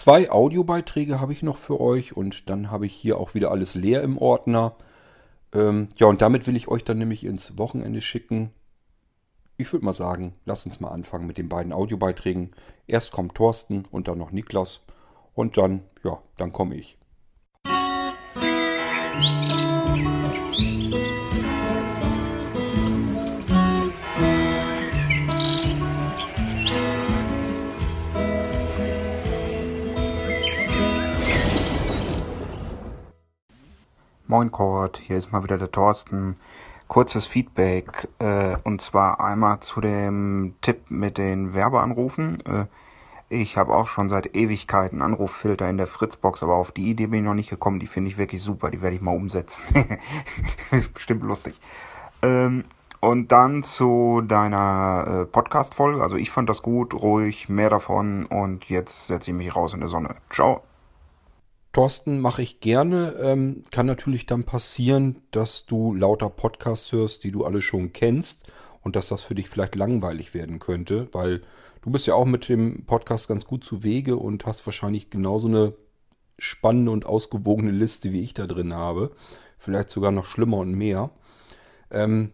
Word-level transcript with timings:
Zwei 0.00 0.30
Audiobeiträge 0.30 1.20
habe 1.20 1.34
ich 1.34 1.42
noch 1.42 1.58
für 1.58 1.78
euch 1.78 2.16
und 2.16 2.48
dann 2.48 2.70
habe 2.70 2.86
ich 2.86 2.94
hier 2.94 3.20
auch 3.20 3.34
wieder 3.34 3.50
alles 3.50 3.74
leer 3.74 4.02
im 4.02 4.16
Ordner. 4.16 4.74
Ähm, 5.52 5.90
ja, 5.96 6.06
und 6.06 6.22
damit 6.22 6.46
will 6.46 6.56
ich 6.56 6.68
euch 6.68 6.84
dann 6.84 6.96
nämlich 6.96 7.22
ins 7.22 7.58
Wochenende 7.58 8.00
schicken. 8.00 8.50
Ich 9.58 9.70
würde 9.74 9.84
mal 9.84 9.92
sagen, 9.92 10.34
lasst 10.46 10.64
uns 10.64 10.80
mal 10.80 10.88
anfangen 10.88 11.26
mit 11.26 11.36
den 11.36 11.50
beiden 11.50 11.74
Audiobeiträgen. 11.74 12.52
Erst 12.86 13.12
kommt 13.12 13.34
Thorsten 13.34 13.84
und 13.90 14.08
dann 14.08 14.16
noch 14.16 14.32
Niklas 14.32 14.80
und 15.34 15.58
dann, 15.58 15.82
ja, 16.02 16.22
dann 16.38 16.50
komme 16.50 16.76
ich. 16.76 16.96
Moin 34.30 34.52
Kurt, 34.52 34.98
hier 34.98 35.16
ist 35.16 35.32
mal 35.32 35.42
wieder 35.42 35.58
der 35.58 35.72
Thorsten. 35.72 36.36
Kurzes 36.86 37.26
Feedback 37.26 38.06
äh, 38.20 38.56
und 38.62 38.80
zwar 38.80 39.18
einmal 39.18 39.58
zu 39.58 39.80
dem 39.80 40.54
Tipp 40.60 40.88
mit 40.88 41.18
den 41.18 41.52
Werbeanrufen. 41.52 42.40
Äh, 42.46 42.66
ich 43.28 43.56
habe 43.56 43.74
auch 43.74 43.88
schon 43.88 44.08
seit 44.08 44.36
Ewigkeiten 44.36 45.02
Anruffilter 45.02 45.68
in 45.68 45.78
der 45.78 45.88
Fritzbox, 45.88 46.44
aber 46.44 46.54
auf 46.54 46.70
die 46.70 46.90
Idee 46.90 47.08
bin 47.08 47.18
ich 47.18 47.24
noch 47.24 47.34
nicht 47.34 47.50
gekommen. 47.50 47.80
Die 47.80 47.88
finde 47.88 48.08
ich 48.08 48.18
wirklich 48.18 48.40
super, 48.40 48.70
die 48.70 48.80
werde 48.82 48.94
ich 48.94 49.02
mal 49.02 49.16
umsetzen. 49.16 49.64
ist 50.70 50.94
bestimmt 50.94 51.24
lustig. 51.24 51.60
Ähm, 52.22 52.66
und 53.00 53.32
dann 53.32 53.64
zu 53.64 54.22
deiner 54.24 55.22
äh, 55.22 55.26
Podcast-Folge. 55.26 56.00
Also 56.00 56.14
ich 56.14 56.30
fand 56.30 56.48
das 56.48 56.62
gut, 56.62 56.94
ruhig, 56.94 57.48
mehr 57.48 57.68
davon 57.68 58.26
und 58.26 58.66
jetzt 58.66 59.08
setze 59.08 59.32
ich 59.32 59.36
mich 59.36 59.56
raus 59.56 59.74
in 59.74 59.80
der 59.80 59.88
Sonne. 59.88 60.14
Ciao. 60.32 60.62
Thorsten, 61.72 62.20
mache 62.20 62.42
ich 62.42 62.60
gerne. 62.60 63.14
Ähm, 63.20 63.62
kann 63.70 63.86
natürlich 63.86 64.26
dann 64.26 64.44
passieren, 64.44 65.22
dass 65.30 65.66
du 65.66 65.94
lauter 65.94 66.28
Podcasts 66.28 66.90
hörst, 66.92 67.22
die 67.24 67.30
du 67.30 67.44
alle 67.44 67.62
schon 67.62 67.92
kennst 67.92 68.50
und 68.82 68.96
dass 68.96 69.08
das 69.08 69.22
für 69.22 69.34
dich 69.34 69.48
vielleicht 69.48 69.76
langweilig 69.76 70.34
werden 70.34 70.58
könnte, 70.58 71.08
weil 71.12 71.42
du 71.82 71.90
bist 71.90 72.06
ja 72.06 72.14
auch 72.14 72.24
mit 72.24 72.48
dem 72.48 72.84
Podcast 72.86 73.28
ganz 73.28 73.44
gut 73.44 73.64
zu 73.64 73.82
Wege 73.84 74.16
und 74.16 74.46
hast 74.46 74.66
wahrscheinlich 74.66 75.10
genauso 75.10 75.48
eine 75.48 75.74
spannende 76.38 76.90
und 76.90 77.06
ausgewogene 77.06 77.70
Liste, 77.70 78.12
wie 78.12 78.22
ich 78.22 78.34
da 78.34 78.46
drin 78.46 78.74
habe. 78.74 79.12
Vielleicht 79.58 79.90
sogar 79.90 80.10
noch 80.10 80.24
schlimmer 80.24 80.56
und 80.58 80.72
mehr. 80.72 81.10
Ähm, 81.90 82.32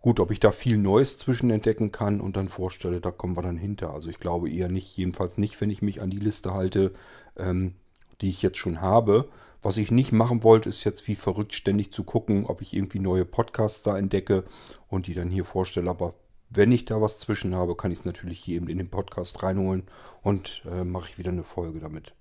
gut, 0.00 0.20
ob 0.20 0.30
ich 0.30 0.40
da 0.40 0.52
viel 0.52 0.76
Neues 0.76 1.18
zwischen 1.18 1.50
entdecken 1.50 1.90
kann 1.90 2.20
und 2.20 2.36
dann 2.36 2.48
vorstelle, 2.48 3.00
da 3.00 3.10
kommen 3.10 3.36
wir 3.36 3.42
dann 3.42 3.56
hinter. 3.56 3.94
Also 3.94 4.10
ich 4.10 4.18
glaube 4.18 4.50
eher 4.50 4.68
nicht, 4.68 4.96
jedenfalls 4.96 5.38
nicht, 5.38 5.60
wenn 5.60 5.70
ich 5.70 5.82
mich 5.82 6.02
an 6.02 6.10
die 6.10 6.18
Liste 6.18 6.52
halte, 6.52 6.92
ähm, 7.36 7.74
die 8.20 8.28
ich 8.28 8.42
jetzt 8.42 8.58
schon 8.58 8.80
habe. 8.80 9.28
Was 9.62 9.76
ich 9.76 9.90
nicht 9.90 10.12
machen 10.12 10.42
wollte, 10.42 10.68
ist 10.68 10.84
jetzt 10.84 11.06
wie 11.06 11.14
verrückt 11.14 11.54
ständig 11.54 11.92
zu 11.92 12.04
gucken, 12.04 12.46
ob 12.46 12.62
ich 12.62 12.72
irgendwie 12.72 12.98
neue 12.98 13.24
Podcasts 13.24 13.82
da 13.82 13.98
entdecke 13.98 14.44
und 14.88 15.06
die 15.06 15.14
dann 15.14 15.28
hier 15.28 15.44
vorstelle. 15.44 15.90
Aber 15.90 16.14
wenn 16.48 16.72
ich 16.72 16.84
da 16.84 17.00
was 17.00 17.18
zwischen 17.18 17.54
habe, 17.54 17.76
kann 17.76 17.92
ich 17.92 18.00
es 18.00 18.04
natürlich 18.04 18.40
hier 18.40 18.56
eben 18.56 18.68
in 18.68 18.78
den 18.78 18.88
Podcast 18.88 19.42
reinholen 19.42 19.84
und 20.22 20.62
äh, 20.70 20.84
mache 20.84 21.10
ich 21.10 21.18
wieder 21.18 21.30
eine 21.30 21.44
Folge 21.44 21.80
damit. 21.80 22.14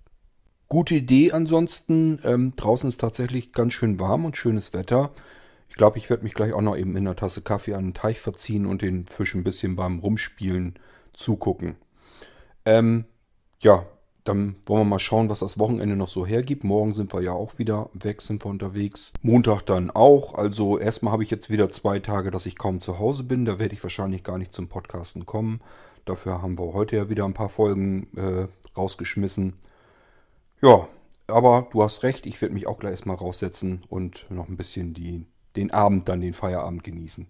Gute 0.68 0.96
Idee 0.96 1.32
ansonsten. 1.32 2.20
Ähm, 2.24 2.54
draußen 2.56 2.90
ist 2.90 3.00
tatsächlich 3.00 3.54
ganz 3.54 3.74
schön 3.74 4.00
warm 4.00 4.26
und 4.26 4.38
schönes 4.38 4.74
Wetter. 4.74 5.12
Ich 5.68 5.76
glaube, 5.76 5.98
ich 5.98 6.10
werde 6.10 6.24
mich 6.24 6.34
gleich 6.34 6.54
auch 6.54 6.62
noch 6.62 6.78
eben 6.78 6.92
in 6.92 7.08
einer 7.08 7.16
Tasse 7.16 7.42
Kaffee 7.42 7.74
an 7.74 7.86
den 7.86 7.94
Teich 7.94 8.20
verziehen 8.20 8.66
und 8.66 8.82
den 8.82 9.08
Fisch 9.08 9.34
ein 9.34 9.44
bisschen 9.44 9.76
beim 9.76 10.00
Rumspielen 10.00 10.78
zugucken. 11.14 11.76
Ähm, 12.66 13.06
ja, 13.62 13.86
dann 14.30 14.56
wollen 14.68 14.82
wir 14.82 14.86
mal 14.86 15.00
schauen, 15.00 15.28
was 15.28 15.40
das 15.40 15.58
Wochenende 15.58 15.96
noch 15.96 16.08
so 16.08 16.26
hergibt. 16.26 16.64
Morgen 16.64 16.94
sind 16.94 17.14
wir 17.14 17.22
ja 17.22 17.34
auch 17.34 17.58
wieder 17.58 17.90
weg, 17.94 18.22
sind 18.22 18.46
wir 18.46 18.50
unterwegs. 18.50 19.12
Montag 19.24 19.64
dann 19.64 19.90
auch. 19.90 20.36
Also 20.36 20.78
erstmal 20.78 21.14
habe 21.14 21.24
ich 21.24 21.32
jetzt 21.32 21.50
wieder 21.50 21.72
zwei 21.72 22.00
Tage, 22.00 22.30
dass 22.30 22.46
ich 22.46 22.58
kaum 22.58 22.80
zu 22.80 23.00
Hause 23.00 23.24
bin. 23.24 23.46
Da 23.46 23.58
werde 23.58 23.74
ich 23.74 23.82
wahrscheinlich 23.82 24.24
gar 24.24 24.38
nicht 24.38 24.54
zum 24.54 24.68
Podcasten 24.68 25.26
kommen. 25.26 25.62
Dafür 26.06 26.44
haben 26.44 26.60
wir 26.60 26.74
heute 26.74 26.96
ja 26.96 27.10
wieder 27.10 27.26
ein 27.26 27.34
paar 27.34 27.50
Folgen 27.50 28.08
äh, 28.16 28.48
rausgeschmissen. 28.78 29.54
Ja, 30.62 30.88
aber 31.26 31.68
du 31.72 31.82
hast 31.82 32.04
recht, 32.04 32.28
ich 32.28 32.40
werde 32.40 32.54
mich 32.54 32.68
auch 32.68 32.78
gleich 32.78 32.92
erstmal 32.92 33.16
raussetzen 33.16 33.84
und 33.90 34.28
noch 34.30 34.48
ein 34.48 34.58
bisschen 34.58 34.94
die, 34.94 35.26
den 35.56 35.72
Abend, 35.72 36.08
dann 36.08 36.22
den 36.22 36.34
Feierabend 36.34 36.84
genießen. 36.84 37.28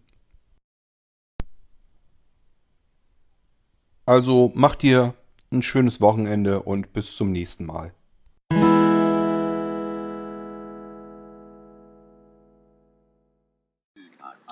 Also 4.06 4.52
mach 4.54 4.76
dir 4.76 5.14
ein 5.52 5.62
schönes 5.62 6.00
Wochenende 6.02 6.62
und 6.62 6.94
bis 6.94 7.16
zum 7.16 7.32
nächsten 7.32 7.66
Mal. 7.66 7.92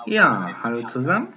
Ja, 0.06 0.56
hallo 0.62 0.82
zusammen. 0.86 1.28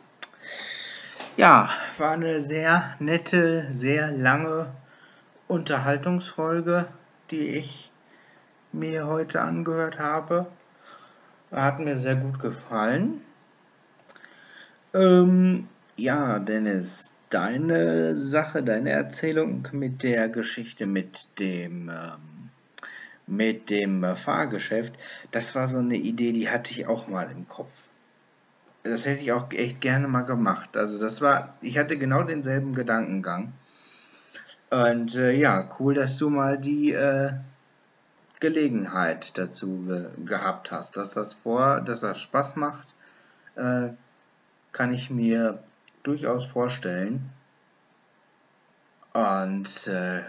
Ja, 1.38 1.70
war 1.98 2.12
eine 2.12 2.40
sehr 2.40 2.96
nette, 3.00 3.68
sehr 3.72 4.12
lange 4.12 4.72
Unterhaltungsfolge, 5.48 6.88
die 7.32 7.48
ich 7.48 7.92
mir 8.72 9.08
heute 9.08 9.42
angehört 9.42 10.00
habe. 10.00 10.48
Hat 11.52 11.80
mir 11.80 11.98
sehr 11.98 12.16
gut 12.16 12.40
gefallen. 12.40 13.22
Ähm, 14.94 15.68
ja, 16.02 16.40
Dennis, 16.40 17.18
deine 17.30 18.18
Sache, 18.18 18.64
deine 18.64 18.90
Erzählung 18.90 19.68
mit 19.72 20.04
der 20.04 20.30
Geschichte 20.30 20.86
mit 20.86 21.28
dem 21.40 21.90
ähm, 21.90 22.50
mit 23.28 23.70
dem 23.70 24.04
Fahrgeschäft, 24.18 24.94
das 25.32 25.56
war 25.56 25.68
so 25.68 25.78
eine 25.78 25.96
Idee, 25.96 26.34
die 26.34 26.50
hatte 26.50 26.72
ich 26.72 26.88
auch 26.88 27.08
mal 27.08 27.32
im 27.32 27.48
Kopf. 27.48 27.88
Das 28.84 29.06
hätte 29.06 29.24
ich 29.24 29.32
auch 29.32 29.50
echt 29.52 29.80
gerne 29.80 30.08
mal 30.08 30.24
gemacht. 30.24 30.76
Also 30.76 31.00
das 31.00 31.22
war, 31.22 31.56
ich 31.62 31.78
hatte 31.78 31.98
genau 31.98 32.24
denselben 32.24 32.74
Gedankengang. 32.74 33.54
Und 34.70 35.16
äh, 35.16 35.34
ja, 35.34 35.70
cool, 35.80 35.94
dass 35.94 36.18
du 36.18 36.30
mal 36.30 36.58
die 36.58 36.92
äh, 36.92 37.34
Gelegenheit 38.42 39.38
dazu 39.38 39.86
ge 39.88 40.10
gehabt 40.26 40.72
hast, 40.72 40.98
dass 40.98 41.14
das 41.14 41.34
vor, 41.34 41.80
dass 41.80 42.02
das 42.02 42.20
Spaß 42.20 42.56
macht, 42.58 42.88
äh, 43.56 43.90
kann 44.74 44.94
ich 44.94 45.10
mir 45.10 45.64
durchaus 46.04 46.46
vorstellen. 46.46 47.30
Und 49.14 49.88
äh, 49.88 50.22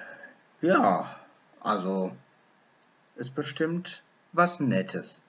ja, 0.60 1.16
also 1.60 2.12
ist 3.16 3.34
bestimmt 3.34 4.02
was 4.32 4.60
Nettes. 4.60 5.22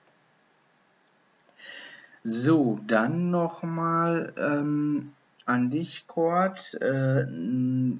So, 2.22 2.80
dann 2.86 3.30
nochmal 3.30 4.32
ähm, 4.38 5.12
an 5.44 5.70
dich, 5.70 6.06
Kurt. 6.06 6.74
Äh, 6.80 7.26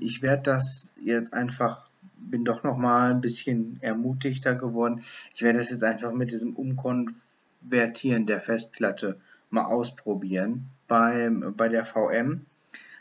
ich 0.00 0.22
werde 0.22 0.43
das 0.43 0.94
jetzt 1.00 1.34
einfach, 1.34 1.88
bin 2.16 2.44
doch 2.44 2.65
nochmal 2.65 3.10
ein 3.10 3.21
bisschen 3.21 3.78
ermutigter 3.83 4.54
geworden. 4.54 5.04
Ich 5.34 5.43
werde 5.43 5.59
das 5.59 5.71
jetzt 5.71 5.84
einfach 5.84 6.12
mit 6.12 6.31
diesem 6.31 6.56
Umkonvertieren 6.56 8.27
der 8.27 8.41
Festplatte 8.41 9.21
mal 9.50 9.66
ausprobieren 9.66 10.71
beim, 10.89 11.55
bei 11.56 11.69
der 11.69 11.84
VM. 11.84 12.47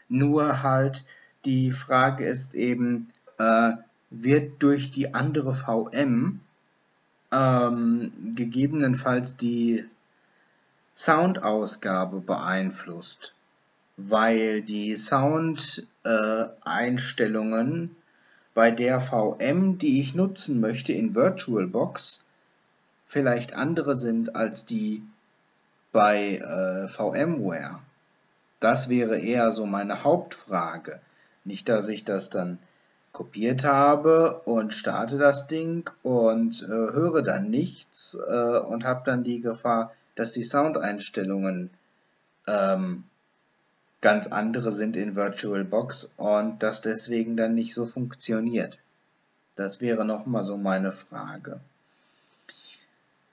Nur 0.10 0.64
halt 0.64 1.06
die 1.46 1.72
Frage 1.72 2.26
ist 2.26 2.56
eben, 2.56 3.08
äh, 3.38 3.74
wird 4.10 4.62
durch 4.62 4.92
die 4.92 5.14
andere 5.14 5.56
VM 5.56 6.42
ähm, 7.32 8.12
gegebenenfalls 8.36 9.36
die 9.36 9.86
Soundausgabe 10.96 12.20
beeinflusst, 12.20 13.34
weil 13.98 14.62
die 14.62 14.96
Soundeinstellungen 14.96 17.86
äh, 17.86 17.90
bei 18.54 18.70
der 18.70 19.02
VM, 19.02 19.80
die 19.80 20.00
ich 20.00 20.14
nutzen 20.14 20.60
möchte 20.60 20.94
in 20.94 21.16
VirtualBox, 21.16 22.24
vielleicht 23.08 23.54
andere 23.54 23.96
sind 23.96 24.36
als 24.36 24.66
die 24.66 25.02
bei 25.94 26.38
äh, 26.38 26.90
VMware? 26.90 27.80
Das 28.60 28.90
wäre 28.90 29.20
eher 29.20 29.52
so 29.52 29.66
meine 29.66 30.04
Hauptfrage. 30.04 31.00
Nicht, 31.46 31.70
dass 31.70 31.88
ich 31.88 32.04
das 32.04 32.30
dann 32.30 32.60
kopiert 33.14 33.64
habe 33.64 34.42
und 34.46 34.74
starte 34.74 35.18
das 35.18 35.48
Ding 35.48 35.90
und 36.02 36.64
äh, 36.64 36.68
höre 36.68 37.22
dann 37.22 37.50
nichts 37.50 38.18
äh, 38.28 38.60
und 38.60 38.84
habe 38.84 39.04
dann 39.06 39.24
die 39.24 39.40
Gefahr, 39.40 39.94
dass 40.16 40.32
die 40.32 40.44
Soundeinstellungen 40.44 41.70
ähm, 42.48 43.04
ganz 44.02 44.28
andere 44.28 44.72
sind 44.72 44.98
in 44.98 45.16
VirtualBox 45.16 46.12
und 46.18 46.62
das 46.64 46.82
deswegen 46.82 47.38
dann 47.38 47.56
nicht 47.56 47.74
so 47.74 47.86
funktioniert. 47.86 48.78
Das 49.56 49.80
wäre 49.80 50.06
nochmal 50.06 50.44
so 50.44 50.58
meine 50.58 50.92
Frage. 50.92 51.60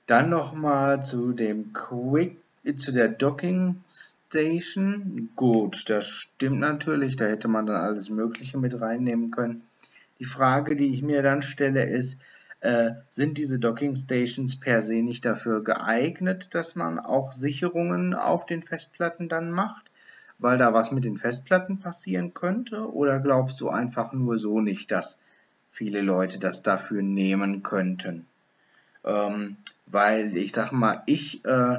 Dann 0.06 0.28
nochmal 0.28 1.02
zu 1.02 1.32
dem 1.32 1.72
Quick 1.72 2.36
zu 2.76 2.92
der 2.92 3.08
Docking 3.08 3.82
Station. 3.88 5.30
Gut, 5.34 5.88
das 5.88 6.06
stimmt 6.06 6.60
natürlich. 6.60 7.16
Da 7.16 7.26
hätte 7.26 7.48
man 7.48 7.66
dann 7.66 7.76
alles 7.76 8.10
Mögliche 8.10 8.58
mit 8.58 8.80
reinnehmen 8.80 9.30
können. 9.30 9.62
Die 10.18 10.26
Frage, 10.26 10.76
die 10.76 10.92
ich 10.92 11.02
mir 11.02 11.22
dann 11.22 11.40
stelle, 11.40 11.84
ist, 11.84 12.20
äh, 12.60 12.90
sind 13.08 13.38
diese 13.38 13.58
Docking 13.58 13.96
Stations 13.96 14.56
per 14.56 14.82
se 14.82 15.02
nicht 15.02 15.24
dafür 15.24 15.64
geeignet, 15.64 16.54
dass 16.54 16.76
man 16.76 16.98
auch 16.98 17.32
Sicherungen 17.32 18.12
auf 18.14 18.44
den 18.44 18.62
Festplatten 18.62 19.30
dann 19.30 19.50
macht, 19.50 19.86
weil 20.38 20.58
da 20.58 20.74
was 20.74 20.92
mit 20.92 21.06
den 21.06 21.16
Festplatten 21.16 21.80
passieren 21.80 22.34
könnte? 22.34 22.92
Oder 22.92 23.20
glaubst 23.20 23.62
du 23.62 23.70
einfach 23.70 24.12
nur 24.12 24.36
so 24.36 24.60
nicht, 24.60 24.90
dass 24.90 25.20
viele 25.70 26.02
Leute 26.02 26.38
das 26.38 26.62
dafür 26.62 27.00
nehmen 27.00 27.62
könnten? 27.62 28.26
Ähm, 29.04 29.56
weil 29.86 30.36
ich 30.36 30.52
sag 30.52 30.72
mal, 30.72 31.02
ich 31.06 31.42
äh, 31.46 31.78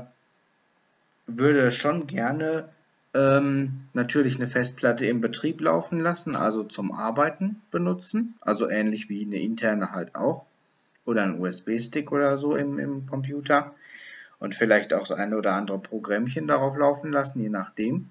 würde 1.38 1.72
schon 1.72 2.07
gerne 2.07 2.69
ähm, 3.13 3.88
natürlich 3.94 4.36
eine 4.36 4.48
Festplatte 4.48 5.06
im 5.06 5.22
Betrieb 5.22 5.62
laufen 5.62 6.00
lassen, 6.00 6.36
also 6.36 6.63
zum 6.63 6.92
Arbeiten 6.92 7.62
benutzen, 7.72 8.36
also 8.42 8.69
ähnlich 8.69 9.10
wie 9.10 9.25
eine 9.25 9.42
interne 9.42 9.92
halt 9.92 10.16
auch. 10.16 10.45
Oder 11.06 11.24
ein 11.24 11.39
USB-Stick 11.39 12.12
oder 12.12 12.38
so 12.38 12.56
im, 12.56 12.78
im 12.78 13.07
Computer. 13.07 13.74
Und 14.39 14.56
vielleicht 14.56 14.94
auch 14.94 15.06
so 15.06 15.16
ein 15.16 15.33
oder 15.33 15.54
andere 15.54 15.80
Programmchen 15.80 16.48
darauf 16.48 16.78
laufen 16.78 17.12
lassen, 17.12 17.42
je 17.42 17.50
nachdem. 17.50 18.10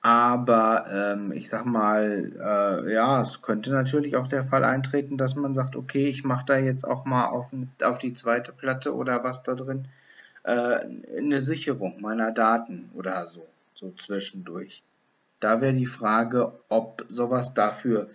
Aber 0.00 0.84
ähm, 0.92 1.32
ich 1.32 1.48
sag 1.48 1.64
mal, 1.64 2.32
äh, 2.38 2.92
ja, 2.92 3.22
es 3.22 3.40
könnte 3.40 3.72
natürlich 3.72 4.16
auch 4.16 4.28
der 4.28 4.44
Fall 4.44 4.62
eintreten, 4.62 5.16
dass 5.16 5.34
man 5.34 5.54
sagt, 5.54 5.76
okay, 5.76 6.08
ich 6.08 6.24
mache 6.24 6.44
da 6.44 6.58
jetzt 6.58 6.86
auch 6.86 7.06
mal 7.06 7.28
auf, 7.28 7.50
auf 7.82 7.98
die 7.98 8.12
zweite 8.12 8.52
Platte 8.52 8.94
oder 8.94 9.24
was 9.24 9.42
da 9.42 9.54
drin 9.54 9.88
eine 10.44 11.40
Sicherung 11.40 12.00
meiner 12.00 12.30
Daten 12.30 12.90
oder 12.94 13.26
so, 13.26 13.46
so 13.74 13.92
zwischendurch. 13.92 14.82
Da 15.40 15.60
wäre 15.60 15.74
die 15.74 15.86
Frage, 15.86 16.52
ob 16.68 17.04
sowas 17.08 17.54
dafür 17.54 18.08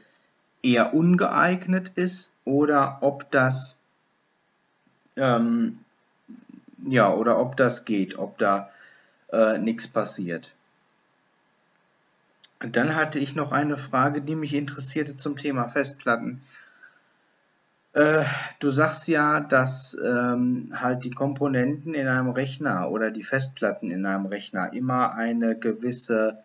eher 0.61 0.93
ungeeignet 0.93 1.89
ist 1.95 2.35
oder 2.45 2.99
ob 3.01 3.31
das 3.31 3.79
ähm, 5.17 5.79
ja 6.87 7.13
oder 7.13 7.39
ob 7.39 7.57
das 7.57 7.85
geht, 7.85 8.17
ob 8.17 8.37
da 8.37 8.69
äh, 9.31 9.57
nichts 9.57 9.87
passiert. 9.87 10.53
Dann 12.59 12.95
hatte 12.95 13.19
ich 13.19 13.35
noch 13.35 13.51
eine 13.51 13.77
Frage, 13.77 14.21
die 14.21 14.35
mich 14.35 14.53
interessierte 14.53 15.15
zum 15.15 15.37
Thema 15.37 15.69
Festplatten. 15.69 16.41
Äh, 17.93 18.23
du 18.59 18.69
sagst 18.69 19.07
ja, 19.07 19.39
dass 19.39 19.97
ähm, 20.03 20.71
halt 20.75 21.03
die 21.03 21.11
Komponenten 21.11 21.95
in 21.95 22.07
einem 22.07 22.29
Rechner 22.29 22.91
oder 22.91 23.09
die 23.09 23.23
Festplatten 23.23 23.89
in 23.89 24.05
einem 24.05 24.27
Rechner 24.27 24.73
immer 24.73 25.15
eine 25.15 25.57
gewisse 25.57 26.37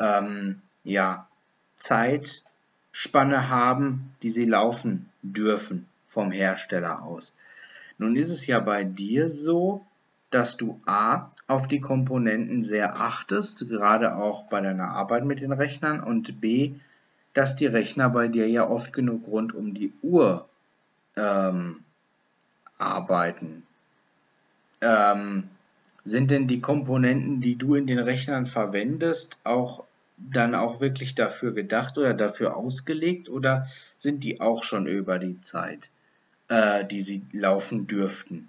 ähm, 0.00 0.62
ja, 0.82 1.28
Zeitspanne 1.76 3.50
haben, 3.50 4.14
die 4.22 4.30
sie 4.30 4.46
laufen 4.46 5.10
dürfen 5.22 5.86
vom 6.08 6.32
Hersteller 6.32 7.02
aus. 7.02 7.34
Nun 7.98 8.16
ist 8.16 8.30
es 8.30 8.46
ja 8.46 8.58
bei 8.58 8.84
dir 8.84 9.28
so, 9.28 9.84
dass 10.30 10.56
du 10.56 10.80
A 10.86 11.28
auf 11.46 11.68
die 11.68 11.80
Komponenten 11.80 12.62
sehr 12.62 12.98
achtest, 12.98 13.68
gerade 13.68 14.16
auch 14.16 14.44
bei 14.44 14.62
deiner 14.62 14.88
Arbeit 14.88 15.26
mit 15.26 15.42
den 15.42 15.52
Rechnern, 15.52 16.02
und 16.02 16.40
B, 16.40 16.76
dass 17.34 17.56
die 17.56 17.66
Rechner 17.66 18.08
bei 18.08 18.28
dir 18.28 18.48
ja 18.48 18.66
oft 18.66 18.94
genug 18.94 19.26
rund 19.26 19.54
um 19.54 19.74
die 19.74 19.92
Uhr 20.02 20.48
ähm, 21.16 21.84
arbeiten. 22.78 23.62
Ähm, 24.80 25.48
sind 26.04 26.30
denn 26.30 26.48
die 26.48 26.60
Komponenten, 26.60 27.40
die 27.40 27.56
du 27.56 27.74
in 27.74 27.86
den 27.86 28.00
Rechnern 28.00 28.46
verwendest, 28.46 29.38
auch 29.44 29.84
dann 30.16 30.54
auch 30.54 30.80
wirklich 30.80 31.14
dafür 31.14 31.52
gedacht 31.52 31.98
oder 31.98 32.14
dafür 32.14 32.56
ausgelegt 32.56 33.28
oder 33.28 33.66
sind 33.96 34.24
die 34.24 34.40
auch 34.40 34.62
schon 34.64 34.86
über 34.86 35.18
die 35.18 35.40
Zeit, 35.40 35.90
äh, 36.48 36.84
die 36.84 37.00
sie 37.00 37.24
laufen 37.32 37.86
dürften? 37.86 38.48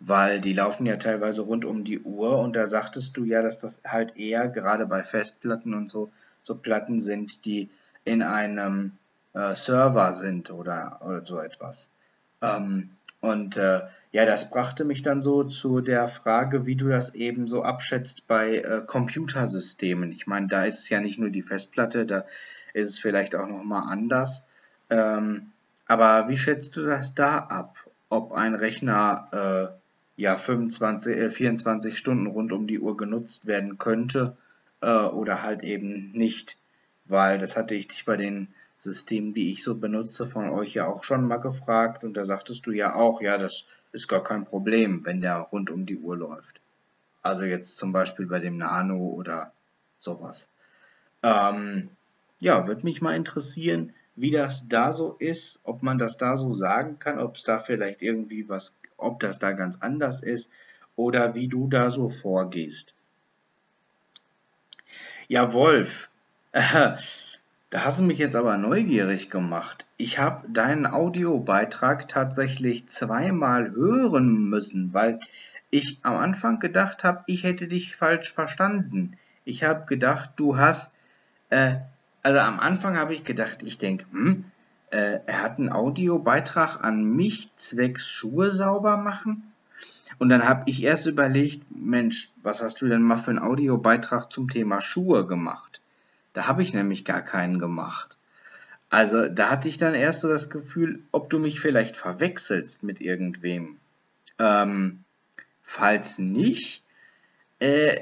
Weil 0.00 0.40
die 0.40 0.54
laufen 0.54 0.86
ja 0.86 0.96
teilweise 0.96 1.42
rund 1.42 1.64
um 1.64 1.84
die 1.84 2.00
Uhr 2.00 2.38
und 2.38 2.56
da 2.56 2.66
sagtest 2.66 3.16
du 3.16 3.24
ja, 3.24 3.42
dass 3.42 3.58
das 3.58 3.82
halt 3.86 4.16
eher 4.16 4.48
gerade 4.48 4.86
bei 4.86 5.02
Festplatten 5.02 5.74
und 5.74 5.90
so, 5.90 6.10
so 6.42 6.54
Platten 6.54 7.00
sind, 7.00 7.44
die 7.44 7.68
in 8.04 8.22
einem 8.22 8.92
äh, 9.34 9.54
Server 9.54 10.12
sind 10.12 10.50
oder, 10.50 11.00
oder 11.04 11.24
so 11.24 11.38
etwas. 11.38 11.90
Ähm, 12.42 12.90
und 13.20 13.56
äh, 13.56 13.82
ja, 14.12 14.24
das 14.24 14.50
brachte 14.50 14.84
mich 14.84 15.02
dann 15.02 15.22
so 15.22 15.44
zu 15.44 15.80
der 15.80 16.08
Frage, 16.08 16.66
wie 16.66 16.76
du 16.76 16.88
das 16.88 17.14
eben 17.14 17.48
so 17.48 17.62
abschätzt 17.62 18.26
bei 18.26 18.56
äh, 18.56 18.82
Computersystemen. 18.84 20.10
Ich 20.10 20.26
meine, 20.26 20.46
da 20.46 20.64
ist 20.64 20.80
es 20.80 20.88
ja 20.88 21.00
nicht 21.00 21.18
nur 21.18 21.30
die 21.30 21.42
Festplatte, 21.42 22.06
da 22.06 22.24
ist 22.72 22.88
es 22.88 22.98
vielleicht 22.98 23.34
auch 23.34 23.46
nochmal 23.46 23.84
anders. 23.92 24.46
Ähm, 24.88 25.52
aber 25.86 26.28
wie 26.28 26.36
schätzt 26.36 26.76
du 26.76 26.84
das 26.84 27.14
da 27.14 27.38
ab? 27.38 27.76
Ob 28.08 28.32
ein 28.32 28.54
Rechner 28.54 29.28
äh, 29.32 30.20
ja 30.20 30.36
25, 30.36 31.16
äh, 31.16 31.30
24 31.30 31.96
Stunden 31.96 32.26
rund 32.26 32.52
um 32.52 32.66
die 32.66 32.80
Uhr 32.80 32.96
genutzt 32.96 33.46
werden 33.46 33.78
könnte 33.78 34.36
äh, 34.80 34.90
oder 34.90 35.42
halt 35.42 35.62
eben 35.62 36.10
nicht? 36.12 36.56
Weil 37.04 37.38
das 37.38 37.56
hatte 37.56 37.74
ich 37.74 37.88
dich 37.88 38.04
bei 38.04 38.16
den 38.16 38.48
System, 38.80 39.34
die 39.34 39.52
ich 39.52 39.62
so 39.62 39.74
benutze, 39.74 40.26
von 40.26 40.48
euch 40.48 40.72
ja 40.72 40.86
auch 40.86 41.04
schon 41.04 41.26
mal 41.26 41.36
gefragt 41.36 42.02
und 42.02 42.16
da 42.16 42.24
sagtest 42.24 42.66
du 42.66 42.72
ja 42.72 42.94
auch, 42.94 43.20
ja, 43.20 43.36
das 43.36 43.64
ist 43.92 44.08
gar 44.08 44.22
kein 44.22 44.46
Problem, 44.46 45.04
wenn 45.04 45.20
der 45.20 45.36
rund 45.36 45.70
um 45.70 45.84
die 45.84 45.98
Uhr 45.98 46.16
läuft. 46.16 46.60
Also 47.20 47.44
jetzt 47.44 47.76
zum 47.76 47.92
Beispiel 47.92 48.24
bei 48.24 48.38
dem 48.38 48.56
Nano 48.56 48.96
oder 48.96 49.52
sowas. 49.98 50.48
Ähm, 51.22 51.90
ja, 52.38 52.66
würde 52.66 52.84
mich 52.84 53.02
mal 53.02 53.14
interessieren, 53.14 53.92
wie 54.16 54.30
das 54.30 54.66
da 54.66 54.94
so 54.94 55.14
ist, 55.18 55.60
ob 55.64 55.82
man 55.82 55.98
das 55.98 56.16
da 56.16 56.38
so 56.38 56.54
sagen 56.54 56.98
kann, 56.98 57.18
ob 57.18 57.36
es 57.36 57.44
da 57.44 57.58
vielleicht 57.58 58.00
irgendwie 58.00 58.48
was, 58.48 58.78
ob 58.96 59.20
das 59.20 59.38
da 59.38 59.52
ganz 59.52 59.76
anders 59.82 60.22
ist 60.22 60.50
oder 60.96 61.34
wie 61.34 61.48
du 61.48 61.68
da 61.68 61.90
so 61.90 62.08
vorgehst. 62.08 62.94
Ja, 65.28 65.52
Wolf. 65.52 66.08
Da 67.70 67.84
hast 67.84 68.00
du 68.00 68.04
mich 68.04 68.18
jetzt 68.18 68.34
aber 68.34 68.56
neugierig 68.56 69.30
gemacht. 69.30 69.86
Ich 69.96 70.18
habe 70.18 70.48
deinen 70.48 70.86
Audiobeitrag 70.86 72.08
tatsächlich 72.08 72.88
zweimal 72.88 73.70
hören 73.70 74.48
müssen, 74.48 74.92
weil 74.92 75.20
ich 75.70 76.00
am 76.02 76.16
Anfang 76.16 76.58
gedacht 76.58 77.04
habe, 77.04 77.22
ich 77.28 77.44
hätte 77.44 77.68
dich 77.68 77.94
falsch 77.94 78.32
verstanden. 78.32 79.16
Ich 79.44 79.62
habe 79.62 79.86
gedacht, 79.86 80.30
du 80.34 80.56
hast, 80.56 80.92
äh, 81.50 81.76
also 82.24 82.40
am 82.40 82.58
Anfang 82.58 82.96
habe 82.96 83.14
ich 83.14 83.22
gedacht, 83.22 83.62
ich 83.62 83.78
denke, 83.78 84.04
hm, 84.10 84.46
äh, 84.90 85.20
er 85.24 85.40
hat 85.40 85.58
einen 85.58 85.70
Audiobeitrag 85.70 86.82
an 86.82 87.04
mich 87.04 87.54
zwecks 87.54 88.08
Schuhe 88.08 88.50
sauber 88.50 88.96
machen. 88.96 89.52
Und 90.18 90.28
dann 90.28 90.42
habe 90.42 90.64
ich 90.66 90.82
erst 90.82 91.06
überlegt, 91.06 91.64
Mensch, 91.70 92.32
was 92.42 92.64
hast 92.64 92.82
du 92.82 92.88
denn 92.88 93.02
mal 93.02 93.16
für 93.16 93.30
einen 93.30 93.38
Audiobeitrag 93.38 94.32
zum 94.32 94.50
Thema 94.50 94.80
Schuhe 94.80 95.24
gemacht? 95.24 95.79
Da 96.32 96.46
habe 96.46 96.62
ich 96.62 96.74
nämlich 96.74 97.04
gar 97.04 97.22
keinen 97.22 97.58
gemacht. 97.58 98.16
Also 98.88 99.28
da 99.28 99.50
hatte 99.50 99.68
ich 99.68 99.78
dann 99.78 99.94
erst 99.94 100.20
so 100.20 100.28
das 100.28 100.50
Gefühl, 100.50 101.00
ob 101.12 101.30
du 101.30 101.38
mich 101.38 101.60
vielleicht 101.60 101.96
verwechselst 101.96 102.82
mit 102.82 103.00
irgendwem. 103.00 103.78
Ähm, 104.38 105.04
falls 105.62 106.18
nicht, 106.18 106.82
äh, 107.60 108.00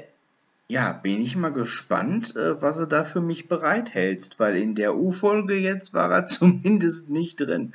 ja, 0.67 0.93
bin 0.93 1.21
ich 1.21 1.35
mal 1.35 1.53
gespannt, 1.53 2.35
äh, 2.35 2.61
was 2.61 2.77
du 2.77 2.85
da 2.85 3.03
für 3.03 3.21
mich 3.21 3.47
bereithältst, 3.47 4.39
weil 4.39 4.55
in 4.55 4.75
der 4.75 4.95
U-Folge 4.95 5.55
jetzt 5.55 5.93
war 5.93 6.11
er 6.11 6.25
zumindest 6.27 7.09
nicht 7.09 7.39
drin. 7.39 7.73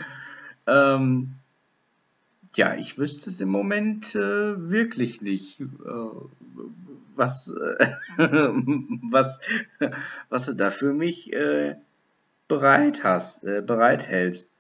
Ähm, 0.67 1.35
ja, 2.57 2.75
ich 2.75 2.99
wüsste 2.99 3.31
es 3.31 3.41
im 3.41 3.49
Moment 3.49 4.15
äh, 4.15 4.71
wirklich 4.71 5.23
nicht, 5.23 5.61
äh, 5.61 5.65
was, 7.17 7.55
äh, 7.55 7.87
was, 8.19 9.41
was 10.29 10.47
du 10.47 10.55
da 10.55 10.71
für 10.71 10.93
mich 10.93 11.33
äh, 11.33 11.77
bereit 12.49 13.05
hast, 13.05 13.45
äh, 13.45 13.63
bereithältst. 13.63 14.51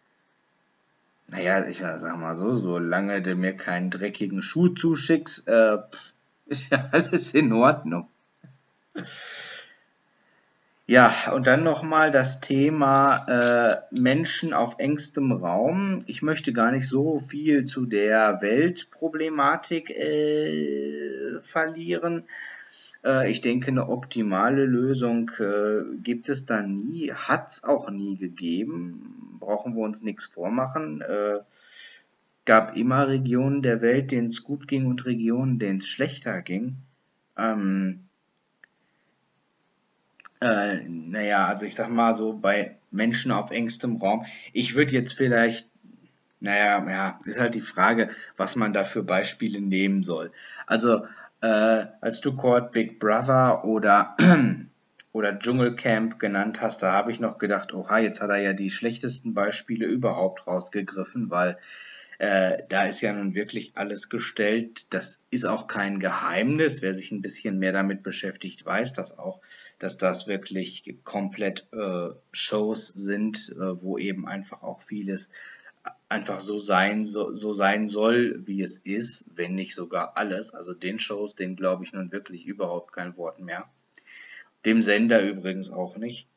Naja, 1.28 1.66
ich 1.66 1.78
sag 1.78 2.18
mal 2.18 2.36
so, 2.36 2.54
solange 2.54 3.22
du 3.22 3.34
mir 3.34 3.54
keinen 3.54 3.90
dreckigen 3.90 4.42
Schuh 4.42 4.68
zuschickst, 4.68 5.48
äh, 5.48 5.78
ist 6.46 6.70
ja 6.70 6.88
alles 6.92 7.34
in 7.34 7.52
Ordnung. 7.52 8.08
Ja, 10.86 11.32
und 11.32 11.46
dann 11.46 11.64
nochmal 11.64 12.10
das 12.10 12.40
Thema 12.40 13.16
äh, 13.26 13.74
Menschen 13.98 14.52
auf 14.52 14.74
engstem 14.78 15.32
Raum. 15.32 16.02
Ich 16.06 16.20
möchte 16.20 16.52
gar 16.52 16.72
nicht 16.72 16.86
so 16.86 17.16
viel 17.16 17.64
zu 17.64 17.86
der 17.86 18.42
Weltproblematik 18.42 19.88
äh, 19.88 21.40
verlieren. 21.40 22.24
Äh, 23.02 23.30
ich 23.30 23.40
denke, 23.40 23.68
eine 23.68 23.88
optimale 23.88 24.66
Lösung 24.66 25.30
äh, 25.38 25.84
gibt 26.02 26.28
es 26.28 26.44
da 26.44 26.60
nie, 26.60 27.12
hat 27.12 27.48
es 27.48 27.64
auch 27.64 27.88
nie 27.90 28.18
gegeben. 28.18 29.38
Brauchen 29.40 29.76
wir 29.76 29.84
uns 29.84 30.02
nichts 30.02 30.26
vormachen. 30.26 31.00
Äh, 31.00 31.38
gab 32.44 32.76
immer 32.76 33.08
Regionen 33.08 33.62
der 33.62 33.80
Welt, 33.80 34.10
denen 34.10 34.26
es 34.26 34.44
gut 34.44 34.68
ging 34.68 34.84
und 34.84 35.06
Regionen, 35.06 35.58
denen 35.58 35.78
es 35.78 35.86
schlechter 35.86 36.42
ging. 36.42 36.76
Ähm, 37.38 38.00
Äh, 40.44 40.82
naja, 40.86 41.46
also 41.46 41.64
ich 41.64 41.74
sag 41.74 41.88
mal 41.88 42.12
so 42.12 42.34
bei 42.34 42.76
Menschen 42.90 43.32
auf 43.32 43.50
engstem 43.50 43.96
Raum. 43.96 44.26
Ich 44.52 44.76
würde 44.76 44.92
jetzt 44.92 45.14
vielleicht, 45.14 45.66
naja, 46.40 46.86
ja, 46.86 47.18
ist 47.24 47.40
halt 47.40 47.54
die 47.54 47.62
Frage, 47.62 48.10
was 48.36 48.54
man 48.54 48.74
da 48.74 48.84
für 48.84 49.02
Beispiele 49.02 49.62
nehmen 49.62 50.02
soll. 50.02 50.32
Also, 50.66 51.06
äh, 51.40 51.86
als 52.02 52.20
du 52.20 52.36
Court 52.36 52.72
Big 52.72 53.00
Brother 53.00 53.64
oder, 53.64 54.18
oder 55.12 55.38
Dschungelcamp 55.38 56.18
genannt 56.18 56.60
hast, 56.60 56.82
da 56.82 56.92
habe 56.92 57.10
ich 57.10 57.20
noch 57.20 57.38
gedacht, 57.38 57.72
oha, 57.72 58.00
jetzt 58.00 58.20
hat 58.20 58.28
er 58.28 58.42
ja 58.42 58.52
die 58.52 58.70
schlechtesten 58.70 59.32
Beispiele 59.32 59.86
überhaupt 59.86 60.46
rausgegriffen, 60.46 61.30
weil 61.30 61.56
äh, 62.18 62.58
da 62.68 62.84
ist 62.84 63.00
ja 63.00 63.14
nun 63.14 63.34
wirklich 63.34 63.72
alles 63.76 64.10
gestellt. 64.10 64.92
Das 64.92 65.24
ist 65.30 65.46
auch 65.46 65.68
kein 65.68 66.00
Geheimnis. 66.00 66.82
Wer 66.82 66.92
sich 66.92 67.12
ein 67.12 67.22
bisschen 67.22 67.58
mehr 67.58 67.72
damit 67.72 68.02
beschäftigt, 68.02 68.66
weiß 68.66 68.92
das 68.92 69.18
auch 69.18 69.40
dass 69.78 69.96
das 69.96 70.26
wirklich 70.26 70.98
komplett 71.04 71.66
äh, 71.72 72.10
Shows 72.32 72.88
sind, 72.88 73.50
äh, 73.50 73.82
wo 73.82 73.98
eben 73.98 74.26
einfach 74.26 74.62
auch 74.62 74.80
vieles 74.80 75.30
einfach 76.08 76.40
so 76.40 76.58
sein, 76.58 77.04
so, 77.04 77.34
so 77.34 77.52
sein 77.52 77.88
soll, 77.88 78.46
wie 78.46 78.62
es 78.62 78.78
ist, 78.78 79.30
wenn 79.34 79.54
nicht 79.54 79.74
sogar 79.74 80.16
alles. 80.16 80.54
Also 80.54 80.72
den 80.72 80.98
Shows, 80.98 81.34
den 81.34 81.56
glaube 81.56 81.84
ich 81.84 81.92
nun 81.92 82.12
wirklich 82.12 82.46
überhaupt 82.46 82.92
kein 82.92 83.16
Wort 83.16 83.40
mehr. 83.40 83.68
Dem 84.64 84.80
Sender 84.80 85.22
übrigens 85.22 85.70
auch 85.70 85.96
nicht. 85.96 86.28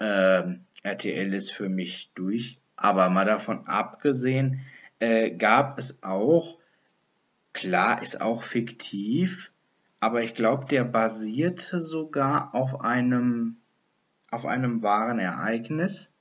Ähm, 0.00 0.64
RTL 0.82 1.32
ist 1.34 1.52
für 1.52 1.68
mich 1.68 2.10
durch. 2.14 2.58
Aber 2.76 3.08
mal 3.10 3.24
davon 3.24 3.66
abgesehen, 3.66 4.60
äh, 4.98 5.30
gab 5.30 5.78
es 5.78 6.02
auch, 6.02 6.58
klar, 7.52 8.02
ist 8.02 8.20
auch 8.20 8.42
fiktiv, 8.42 9.52
aber 10.04 10.22
ich 10.22 10.34
glaube, 10.34 10.66
der 10.66 10.84
basierte 10.84 11.80
sogar 11.80 12.54
auf 12.54 12.82
einem, 12.82 13.56
auf 14.30 14.44
einem 14.44 14.82
wahren 14.82 15.18
Ereignis. 15.18 16.14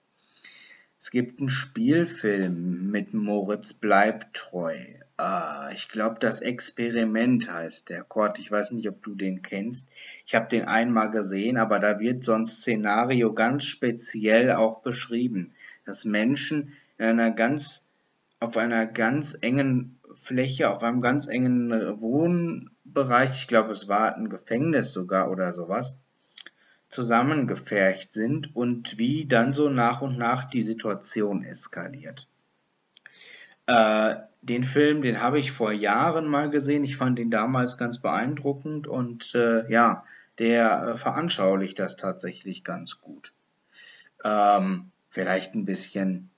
Es 0.97 1.11
gibt 1.11 1.39
einen 1.41 1.49
Spielfilm 1.49 2.91
mit 2.91 3.13
Moritz 3.13 3.73
Bleibtreu. 3.73 4.77
Äh, 5.19 5.73
ich 5.73 5.89
glaube, 5.89 6.15
das 6.21 6.39
Experiment 6.39 7.51
heißt 7.51 7.89
der 7.89 8.05
Kurt. 8.05 8.39
Ich 8.39 8.49
weiß 8.49 8.71
nicht, 8.71 8.87
ob 8.87 9.03
du 9.03 9.15
den 9.15 9.41
kennst. 9.41 9.89
Ich 10.25 10.33
habe 10.33 10.47
den 10.47 10.63
einmal 10.63 11.11
gesehen, 11.11 11.57
aber 11.57 11.79
da 11.79 11.99
wird 11.99 12.23
so 12.23 12.31
ein 12.31 12.45
Szenario 12.45 13.33
ganz 13.33 13.65
speziell 13.65 14.53
auch 14.53 14.81
beschrieben, 14.81 15.51
dass 15.85 16.05
Menschen 16.05 16.71
in 16.97 17.07
einer 17.07 17.31
ganz, 17.31 17.85
auf 18.39 18.55
einer 18.55 18.87
ganz 18.87 19.37
engen 19.41 19.99
Fläche, 20.15 20.69
auf 20.69 20.83
einem 20.83 21.01
ganz 21.01 21.27
engen 21.27 21.69
Wohn 21.99 22.69
Bereich, 22.93 23.41
ich 23.41 23.47
glaube 23.47 23.71
es 23.71 23.88
war 23.88 24.15
ein 24.15 24.29
Gefängnis 24.29 24.93
sogar 24.93 25.31
oder 25.31 25.53
sowas, 25.53 25.97
zusammengefercht 26.89 28.13
sind 28.13 28.55
und 28.55 28.97
wie 28.97 29.25
dann 29.25 29.53
so 29.53 29.69
nach 29.69 30.01
und 30.01 30.17
nach 30.17 30.43
die 30.45 30.63
Situation 30.63 31.43
eskaliert. 31.43 32.27
Äh, 33.65 34.15
den 34.41 34.63
Film, 34.63 35.01
den 35.01 35.21
habe 35.21 35.39
ich 35.39 35.51
vor 35.51 35.71
Jahren 35.71 36.27
mal 36.27 36.50
gesehen. 36.50 36.83
Ich 36.83 36.97
fand 36.97 37.17
ihn 37.17 37.31
damals 37.31 37.77
ganz 37.77 38.00
beeindruckend 38.00 38.88
und 38.88 39.33
äh, 39.35 39.69
ja, 39.71 40.03
der 40.38 40.88
äh, 40.88 40.97
veranschaulicht 40.97 41.79
das 41.79 41.95
tatsächlich 41.95 42.63
ganz 42.63 43.00
gut. 43.00 43.33
Ähm, 44.23 44.91
vielleicht 45.09 45.55
ein 45.55 45.65
bisschen, 45.65 46.29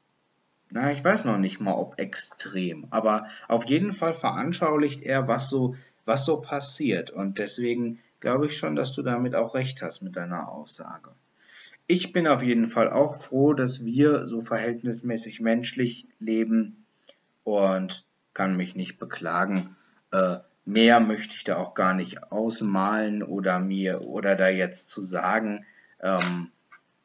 na, 0.69 0.91
ich 0.91 1.03
weiß 1.03 1.25
noch 1.25 1.37
nicht 1.37 1.59
mal, 1.59 1.73
ob 1.73 1.99
extrem, 1.99 2.87
aber 2.91 3.27
auf 3.47 3.65
jeden 3.65 3.91
Fall 3.91 4.13
veranschaulicht 4.13 5.01
er, 5.01 5.27
was 5.27 5.49
so 5.49 5.75
was 6.05 6.25
so 6.25 6.39
passiert. 6.41 7.11
Und 7.11 7.39
deswegen 7.39 7.99
glaube 8.19 8.47
ich 8.47 8.57
schon, 8.57 8.75
dass 8.75 8.91
du 8.93 9.01
damit 9.01 9.35
auch 9.35 9.55
recht 9.55 9.81
hast 9.81 10.01
mit 10.01 10.15
deiner 10.15 10.49
Aussage. 10.49 11.11
Ich 11.87 12.13
bin 12.13 12.27
auf 12.27 12.41
jeden 12.41 12.67
Fall 12.67 12.89
auch 12.89 13.15
froh, 13.15 13.53
dass 13.53 13.85
wir 13.85 14.27
so 14.27 14.41
verhältnismäßig 14.41 15.39
menschlich 15.39 16.07
leben 16.19 16.85
und 17.43 18.05
kann 18.33 18.57
mich 18.57 18.75
nicht 18.75 18.97
beklagen. 18.97 19.75
Äh, 20.11 20.37
mehr 20.65 20.99
möchte 20.99 21.35
ich 21.35 21.43
da 21.43 21.57
auch 21.57 21.75
gar 21.75 21.93
nicht 21.93 22.31
ausmalen 22.31 23.21
oder 23.21 23.59
mir 23.59 24.01
oder 24.07 24.35
da 24.35 24.49
jetzt 24.49 24.89
zu 24.89 25.03
sagen. 25.03 25.65
Ähm, 26.01 26.51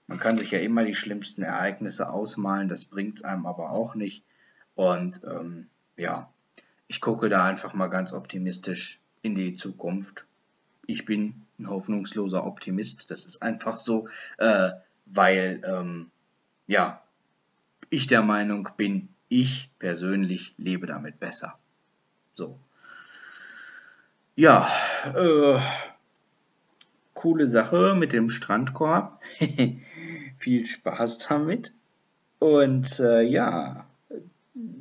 man 0.06 0.18
kann 0.18 0.38
sich 0.38 0.50
ja 0.50 0.58
immer 0.58 0.84
die 0.84 0.94
schlimmsten 0.94 1.42
Ereignisse 1.42 2.10
ausmalen, 2.10 2.68
das 2.68 2.86
bringt 2.86 3.18
es 3.18 3.22
einem 3.22 3.46
aber 3.46 3.70
auch 3.70 3.94
nicht. 3.94 4.24
Und 4.74 5.20
ähm, 5.24 5.68
ja, 5.96 6.32
ich 6.90 7.00
gucke 7.00 7.28
da 7.28 7.44
einfach 7.44 7.72
mal 7.72 7.86
ganz 7.86 8.12
optimistisch 8.12 8.98
in 9.22 9.36
die 9.36 9.54
Zukunft. 9.54 10.26
Ich 10.86 11.04
bin 11.04 11.46
ein 11.56 11.70
hoffnungsloser 11.70 12.44
Optimist. 12.44 13.12
Das 13.12 13.26
ist 13.26 13.42
einfach 13.42 13.76
so, 13.76 14.08
äh, 14.38 14.72
weil, 15.06 15.62
ähm, 15.64 16.10
ja, 16.66 17.00
ich 17.90 18.08
der 18.08 18.22
Meinung 18.22 18.70
bin, 18.76 19.08
ich 19.28 19.70
persönlich 19.78 20.54
lebe 20.58 20.88
damit 20.88 21.20
besser. 21.20 21.60
So. 22.34 22.58
Ja, 24.34 24.68
äh, 25.14 25.60
coole 27.14 27.46
Sache 27.46 27.94
mit 27.94 28.12
dem 28.12 28.28
Strandkorb. 28.28 29.22
Viel 30.38 30.66
Spaß 30.66 31.18
damit. 31.28 31.72
Und 32.40 32.98
äh, 32.98 33.22
ja, 33.22 33.86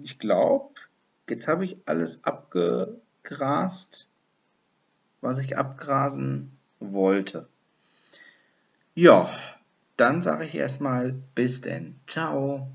ich 0.01 0.17
glaube, 0.17 0.78
Jetzt 1.29 1.47
habe 1.47 1.65
ich 1.65 1.77
alles 1.85 2.23
abgegrast, 2.23 4.07
was 5.21 5.39
ich 5.39 5.57
abgrasen 5.57 6.57
wollte. 6.79 7.47
Ja, 8.95 9.29
dann 9.97 10.21
sage 10.21 10.45
ich 10.45 10.55
erstmal 10.55 11.13
bis 11.35 11.61
denn. 11.61 11.95
Ciao. 12.07 12.67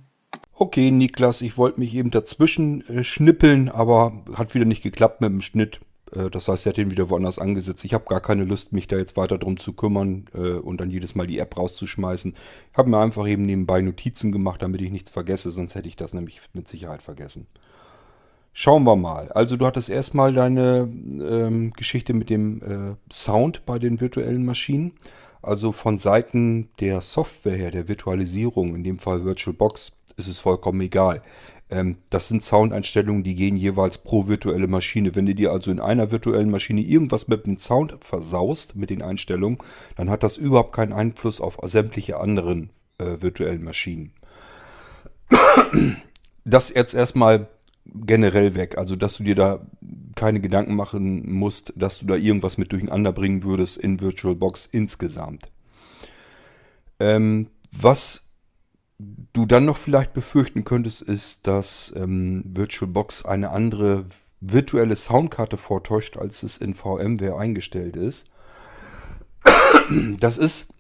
Okay, 0.57 0.91
Niklas, 0.91 1.41
ich 1.41 1.59
wollte 1.59 1.81
mich 1.81 1.95
eben 1.95 2.11
dazwischen 2.11 2.89
äh, 2.89 3.03
schnippeln, 3.03 3.69
aber 3.69 4.23
hat 4.35 4.55
wieder 4.55 4.65
nicht 4.65 4.83
geklappt 4.83 5.21
mit 5.21 5.31
dem 5.31 5.41
Schnitt. 5.41 5.81
Äh, 6.15 6.31
das 6.31 6.47
heißt, 6.47 6.67
er 6.67 6.71
hat 6.71 6.77
den 6.77 6.91
wieder 6.91 7.11
woanders 7.11 7.39
angesetzt. 7.39 7.85
Ich 7.85 7.93
habe 7.93 8.05
gar 8.05 8.21
keine 8.21 8.45
Lust, 8.45 8.73
mich 8.73 8.87
da 8.87 8.97
jetzt 8.97 9.17
weiter 9.17 9.39
drum 9.39 9.59
zu 9.59 9.73
kümmern 9.73 10.27
äh, 10.33 10.53
und 10.53 10.81
dann 10.81 10.91
jedes 10.91 11.15
Mal 11.17 11.27
die 11.27 11.39
App 11.39 11.57
rauszuschmeißen. 11.57 12.35
Ich 12.71 12.79
habe 12.79 12.89
mir 12.91 12.99
einfach 12.99 13.27
eben 13.27 13.47
nebenbei 13.47 13.81
Notizen 13.81 14.31
gemacht, 14.31 14.63
damit 14.63 14.81
ich 14.81 14.91
nichts 14.91 15.11
vergesse, 15.11 15.51
sonst 15.51 15.75
hätte 15.75 15.89
ich 15.89 15.97
das 15.97 16.15
nämlich 16.15 16.41
mit 16.53 16.69
Sicherheit 16.69 17.03
vergessen. 17.03 17.49
Schauen 18.57 18.85
wir 18.85 18.95
mal. 18.95 19.33
Also 19.33 19.57
du 19.57 19.67
hattest 19.67 19.91
erstmal 19.91 20.33
deine 20.33 20.89
ähm, 20.89 21.73
Geschichte 21.73 22.15
mit 22.15 22.31
dem 22.31 22.63
äh, 22.63 23.13
Sound 23.13 23.67
bei 23.67 23.81
den 23.81 24.01
virtuellen 24.01 24.45
Maschinen. 24.45 24.93
Also 25.43 25.73
von 25.73 25.99
Seiten 25.99 26.69
der 26.79 27.01
Software 27.01 27.57
her, 27.57 27.73
der 27.73 27.89
Virtualisierung, 27.89 28.77
in 28.77 28.85
dem 28.85 29.01
Fall 29.01 29.25
VirtualBox, 29.25 29.91
ist 30.17 30.29
es 30.29 30.39
vollkommen 30.39 30.81
egal. 30.83 31.21
Ähm, 31.69 31.97
das 32.11 32.29
sind 32.29 32.45
Soundeinstellungen, 32.45 33.25
die 33.25 33.35
gehen 33.35 33.57
jeweils 33.57 33.99
pro 33.99 34.29
virtuelle 34.29 34.69
Maschine. 34.69 35.17
Wenn 35.17 35.27
du 35.27 35.35
dir 35.35 35.51
also 35.51 35.73
in 35.73 35.81
einer 35.81 36.13
virtuellen 36.13 36.53
Maschine 36.53 36.81
irgendwas 36.81 37.27
mit 37.27 37.47
dem 37.47 37.59
Sound 37.59 37.97
versaust, 38.03 38.77
mit 38.77 38.89
den 38.89 39.03
Einstellungen, 39.03 39.59
dann 39.97 40.11
hat 40.11 40.23
das 40.23 40.37
überhaupt 40.37 40.77
keinen 40.77 40.93
Einfluss 40.93 41.41
auf 41.41 41.59
sämtliche 41.65 42.21
anderen 42.21 42.71
äh, 42.99 43.21
virtuellen 43.21 43.65
Maschinen. 43.65 44.13
Das 46.45 46.73
jetzt 46.73 46.95
erstmal 46.95 47.49
generell 47.87 48.55
weg. 48.55 48.79
Also, 48.79 48.97
dass 48.97 49.17
du 49.17 49.25
dir 49.25 49.35
da 49.35 49.67
keine 50.15 50.41
Gedanken 50.41 50.75
machen 50.75 51.33
musst, 51.33 51.73
dass 51.77 51.99
du 51.99 52.07
da 52.07 52.15
irgendwas 52.15 52.59
mit 52.59 52.73
durcheinander 52.73 53.13
bringen 53.13 53.43
würdest 53.43 53.77
in 53.77 54.01
VirtualBox 54.01 54.67
insgesamt. 54.71 55.51
Ähm, 57.01 57.49
was 57.73 58.29
du 58.99 59.47
dann 59.47 59.65
noch 59.65 59.77
vielleicht 59.77 60.13
befürchten 60.13 60.65
könntest, 60.65 61.03
ist, 61.03 61.47
dass 61.47 61.93
ähm, 61.97 62.45
VirtualBox 62.47 63.25
eine 63.25 63.51
andere 63.51 64.07
virtuelle 64.41 64.97
Soundkarte 64.97 65.57
vortäuscht, 65.57 66.17
als 66.17 66.43
es 66.43 66.59
in 66.59 66.75
VMware 66.75 67.37
eingestellt 67.37 67.97
ist. 67.97 68.27
Das 70.19 70.39
ist 70.39 70.74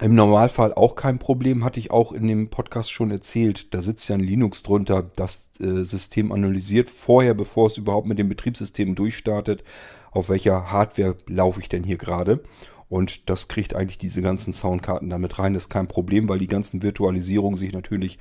im 0.00 0.14
Normalfall 0.14 0.74
auch 0.74 0.94
kein 0.94 1.18
Problem, 1.18 1.64
hatte 1.64 1.80
ich 1.80 1.90
auch 1.90 2.12
in 2.12 2.28
dem 2.28 2.50
Podcast 2.50 2.90
schon 2.90 3.10
erzählt. 3.10 3.72
Da 3.72 3.80
sitzt 3.80 4.08
ja 4.08 4.16
ein 4.16 4.20
Linux 4.20 4.62
drunter, 4.62 5.02
das 5.02 5.48
äh, 5.58 5.82
System 5.84 6.32
analysiert 6.32 6.90
vorher, 6.90 7.32
bevor 7.32 7.68
es 7.68 7.78
überhaupt 7.78 8.06
mit 8.06 8.18
dem 8.18 8.28
Betriebssystem 8.28 8.94
durchstartet, 8.94 9.64
auf 10.10 10.28
welcher 10.28 10.70
Hardware 10.70 11.16
laufe 11.26 11.60
ich 11.60 11.70
denn 11.70 11.82
hier 11.82 11.96
gerade. 11.96 12.42
Und 12.88 13.30
das 13.30 13.48
kriegt 13.48 13.74
eigentlich 13.74 13.98
diese 13.98 14.22
ganzen 14.22 14.52
Soundkarten 14.52 15.10
damit 15.10 15.38
rein. 15.38 15.54
Das 15.54 15.64
ist 15.64 15.70
kein 15.70 15.88
Problem, 15.88 16.28
weil 16.28 16.38
die 16.38 16.46
ganzen 16.46 16.82
Virtualisierungen 16.82 17.56
sich 17.56 17.72
natürlich 17.72 18.18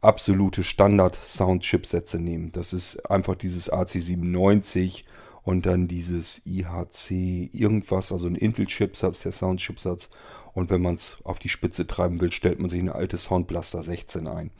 absolute 0.00 0.64
Standard-Sound-Chipsätze 0.64 2.18
nehmen. 2.18 2.50
Das 2.52 2.72
ist 2.72 2.98
einfach 3.10 3.34
dieses 3.34 3.70
AC97 3.70 5.04
und 5.42 5.66
dann 5.66 5.88
dieses 5.88 6.42
IHC 6.44 7.50
irgendwas, 7.52 8.12
also 8.12 8.26
ein 8.26 8.34
Intel-Chipsatz, 8.34 9.22
der 9.22 9.32
Sound-Chipsatz. 9.32 10.10
Und 10.52 10.70
wenn 10.70 10.82
man 10.82 10.96
es 10.96 11.18
auf 11.24 11.38
die 11.38 11.48
Spitze 11.48 11.86
treiben 11.86 12.20
will, 12.20 12.32
stellt 12.32 12.58
man 12.58 12.70
sich 12.70 12.80
eine 12.80 12.94
alte 12.94 13.16
Soundblaster 13.16 13.82
16 13.82 14.28
ein. 14.28 14.50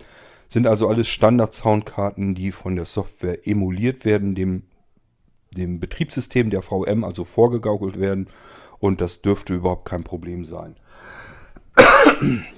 Sind 0.49 0.67
also 0.67 0.89
alles 0.89 1.09
Standard-Soundkarten, 1.09 2.35
die 2.35 2.53
von 2.53 2.77
der 2.77 2.87
Software 2.87 3.47
emuliert 3.47 4.05
werden, 4.05 4.35
dem, 4.35 4.65
dem 5.53 5.81
Betriebssystem 5.81 6.51
der 6.51 6.63
VM 6.63 7.05
also 7.05 7.25
vorgegaukelt 7.25 8.01
werden. 8.01 8.29
Und 8.79 9.01
das 9.01 9.21
dürfte 9.21 9.55
überhaupt 9.55 9.85
kein 9.85 10.05
Problem 10.05 10.45
sein. 10.45 10.75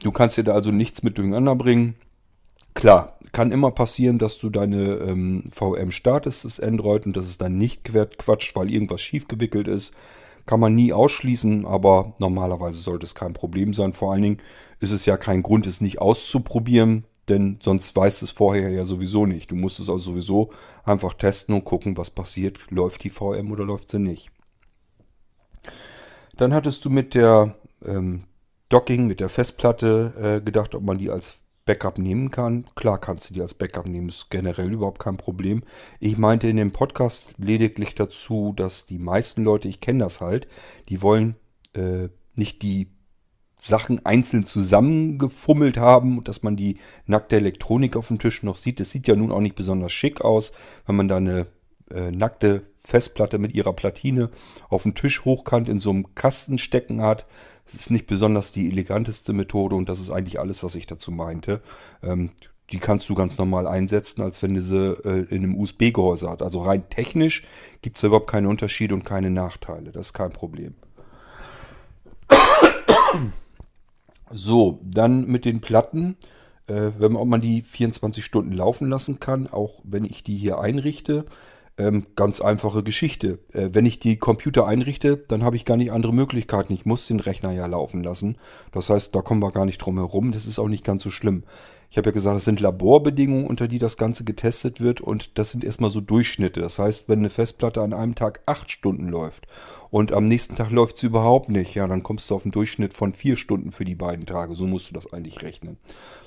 Du 0.03 0.13
kannst 0.13 0.37
dir 0.37 0.45
da 0.45 0.53
also 0.53 0.71
nichts 0.71 1.03
mit 1.03 1.19
durcheinander 1.19 1.55
bringen. 1.55 1.97
Klar, 2.75 3.19
kann 3.33 3.51
immer 3.51 3.71
passieren, 3.71 4.19
dass 4.19 4.39
du 4.39 4.51
deine 4.51 4.95
ähm, 4.95 5.45
VM 5.51 5.91
startest, 5.91 6.45
das 6.45 6.61
Android, 6.61 7.07
und 7.07 7.17
dass 7.17 7.27
es 7.27 7.39
dann 7.39 7.57
nicht 7.57 7.85
quatscht, 7.85 8.55
weil 8.55 8.71
irgendwas 8.71 9.01
schief 9.01 9.27
gewickelt 9.27 9.69
ist. 9.69 9.93
Kann 10.45 10.61
man 10.61 10.75
nie 10.75 10.93
ausschließen, 10.93 11.65
aber 11.67 12.15
normalerweise 12.19 12.79
sollte 12.79 13.07
es 13.07 13.15
kein 13.15 13.33
Problem 13.33 13.73
sein. 13.75 13.93
Vor 13.93 14.13
allen 14.13 14.23
Dingen 14.23 14.39
ist 14.81 14.91
es 14.91 15.07
ja 15.07 15.17
kein 15.17 15.43
Grund, 15.43 15.67
es 15.67 15.81
nicht 15.81 16.01
auszuprobieren, 16.01 17.05
denn 17.29 17.59
sonst 17.63 17.95
weißt 17.95 18.23
es 18.23 18.33
vorher 18.33 18.69
ja 18.71 18.85
sowieso 18.85 19.25
nicht. 19.25 19.51
Du 19.51 19.55
musst 19.55 19.79
es 19.79 19.89
also 19.89 20.13
sowieso 20.13 20.51
einfach 20.85 21.15
testen 21.15 21.55
und 21.55 21.65
gucken, 21.65 21.97
was 21.97 22.11
passiert. 22.11 22.59
Läuft 22.71 23.05
die 23.05 23.11
VM 23.11 23.51
oder 23.51 23.65
läuft 23.65 23.91
sie 23.91 24.01
nicht? 24.01 24.31
Dann 26.37 26.53
hattest 26.53 26.85
du 26.85 26.91
mit 26.91 27.15
der 27.15 27.55
ähm, 27.85 28.25
Docking, 28.69 29.07
mit 29.07 29.21
der 29.21 29.29
Festplatte 29.29 30.41
äh, 30.41 30.45
gedacht, 30.45 30.75
ob 30.75 30.83
man 30.83 30.99
die 30.99 31.11
als 31.11 31.42
Backup 31.65 31.99
nehmen 31.99 32.31
kann. 32.31 32.67
Klar 32.75 33.01
kannst 33.01 33.31
du 33.31 33.35
die 33.35 33.41
als 33.41 33.55
Backup 33.55 33.87
nehmen, 33.87 34.09
ist 34.09 34.31
generell 34.31 34.73
überhaupt 34.73 35.01
kein 35.01 35.17
Problem. 35.17 35.63
Ich 36.01 36.19
meinte 36.19 36.49
in 36.49 36.57
dem 36.57 36.73
Podcast 36.73 37.35
lediglich 37.39 37.95
dazu, 37.95 38.53
dass 38.57 38.87
die 38.87 38.99
meisten 38.99 39.45
Leute, 39.45 39.69
ich 39.69 39.81
kenne 39.81 40.01
das 40.01 40.21
halt, 40.21 40.49
die 40.89 41.03
wollen 41.03 41.37
äh, 41.75 42.09
nicht 42.35 42.63
die 42.63 42.89
Sachen 43.57 44.05
einzeln 44.05 44.45
zusammengefummelt 44.45 45.77
haben, 45.77 46.25
dass 46.25 46.43
man 46.43 46.57
die 46.57 46.79
nackte 47.07 47.37
Elektronik 47.37 47.97
auf 47.97 48.09
dem 48.09 48.19
Tisch 48.19 48.43
noch 48.43 48.57
sieht. 48.57 48.81
Das 48.81 48.91
sieht 48.91 49.07
ja 49.07 49.15
nun 49.15 49.31
auch 49.31 49.41
nicht 49.41 49.55
besonders 49.55 49.93
schick 49.93 50.21
aus, 50.21 50.53
wenn 50.85 50.97
man 50.97 51.07
da 51.07 51.19
eine 51.19 51.47
äh, 51.93 52.11
nackte 52.11 52.65
Festplatte 52.83 53.39
mit 53.39 53.55
ihrer 53.55 53.73
Platine 53.73 54.31
auf 54.69 54.83
dem 54.83 54.95
Tisch 54.95 55.25
hochkant 55.25 55.69
in 55.69 55.79
so 55.79 55.91
einem 55.91 56.15
Kasten 56.15 56.59
stecken 56.59 57.03
hat. 57.03 57.27
Das 57.65 57.75
ist 57.75 57.91
nicht 57.91 58.07
besonders 58.07 58.53
die 58.53 58.69
eleganteste 58.69 59.33
Methode 59.33 59.77
und 59.77 59.89
das 59.89 60.01
ist 60.01 60.11
eigentlich 60.11 60.41
alles, 60.41 60.63
was 60.63 60.75
ich 60.75 60.87
dazu 60.87 61.11
meinte. 61.11 61.63
Ähm, 62.03 62.31
die 62.71 62.79
kannst 62.79 63.09
du 63.09 63.15
ganz 63.15 63.39
normal 63.39 63.67
einsetzen, 63.67 64.23
als 64.23 64.43
wenn 64.43 64.55
du 64.55 64.63
sie 64.63 64.93
äh, 65.05 65.27
in 65.35 65.45
einem 65.45 65.57
USB-Gehäuse 65.57 66.31
hat. 66.31 66.43
Also 66.43 66.61
rein 66.61 66.89
technisch 66.89 67.45
gibt 67.83 67.99
es 67.99 68.03
überhaupt 68.03 68.31
keine 68.31 68.49
Unterschiede 68.49 68.95
und 68.95 69.05
keine 69.05 69.31
Nachteile. 69.31 69.93
Das 69.93 70.07
ist 70.07 70.13
kein 70.15 70.31
Problem. 70.31 70.75
So, 74.31 74.81
dann 74.83 75.27
mit 75.27 75.45
den 75.45 75.61
Platten. 75.61 76.17
Äh, 76.67 76.93
wenn 76.99 77.13
man, 77.13 77.23
ob 77.23 77.29
man 77.29 77.41
die 77.43 77.63
24 77.63 78.25
Stunden 78.25 78.53
laufen 78.53 78.89
lassen 78.89 79.21
kann, 79.21 79.47
auch 79.47 79.81
wenn 79.85 80.05
ich 80.05 80.25
die 80.25 80.37
hier 80.37 80.59
einrichte. 80.59 81.27
Ähm, 81.79 82.05
ganz 82.17 82.41
einfache 82.41 82.83
Geschichte. 82.83 83.39
Äh, 83.53 83.71
wenn 83.73 83.87
ich 83.87 83.99
die 83.99 84.19
Computer 84.19 84.67
einrichte, 84.67 85.17
dann 85.17 85.43
habe 85.43 85.57
ich 85.57 85.65
gar 85.65 85.79
nicht 85.79 85.91
andere 85.91 86.13
Möglichkeiten. 86.13 86.73
Ich 86.75 86.85
muss 86.85 87.07
den 87.07 87.21
Rechner 87.21 87.53
ja 87.53 87.67
laufen 87.67 88.03
lassen. 88.03 88.37
Das 88.73 88.91
heißt, 88.91 89.15
da 89.15 89.23
kommen 89.23 89.43
wir 89.43 89.53
gar 89.53 89.65
nicht 89.65 89.79
drum 89.79 89.97
herum. 89.97 90.33
Das 90.33 90.45
ist 90.45 90.59
auch 90.59 90.69
nicht 90.69 90.85
ganz 90.85 91.03
so 91.03 91.11
schlimm. 91.11 91.45
Ich 91.93 91.99
habe 91.99 92.09
ja 92.09 92.15
gesagt, 92.15 92.37
das 92.37 92.47
sind 92.47 92.61
Laborbedingungen, 92.61 93.47
unter 93.47 93.69
die 93.69 93.79
das 93.79 93.99
Ganze 93.99 94.25
getestet 94.25 94.81
wird 94.81 95.03
und 95.03 95.37
das 95.37 95.51
sind 95.51 95.63
erstmal 95.63 95.91
so 95.91 96.01
Durchschnitte. 96.01 96.63
Das 96.63 96.79
heißt, 96.79 97.07
wenn 97.11 97.19
eine 97.19 97.29
Festplatte 97.29 97.83
an 97.83 97.93
einem 97.93 98.15
Tag 98.15 98.41
acht 98.47 98.71
Stunden 98.71 99.09
läuft 99.09 99.47
und 99.91 100.11
am 100.11 100.27
nächsten 100.27 100.57
Tag 100.57 100.71
läuft 100.71 100.97
sie 100.97 101.09
überhaupt 101.09 101.51
nicht, 101.51 101.75
ja, 101.75 101.87
dann 101.87 102.03
kommst 102.03 102.31
du 102.31 102.35
auf 102.35 102.47
einen 102.47 102.53
Durchschnitt 102.53 102.95
von 102.95 103.13
vier 103.13 103.37
Stunden 103.37 103.73
für 103.73 103.85
die 103.85 103.95
beiden 103.95 104.25
Tage. 104.25 104.55
So 104.55 104.67
musst 104.67 104.89
du 104.89 104.95
das 104.95 105.13
eigentlich 105.13 105.43
rechnen. 105.43 105.77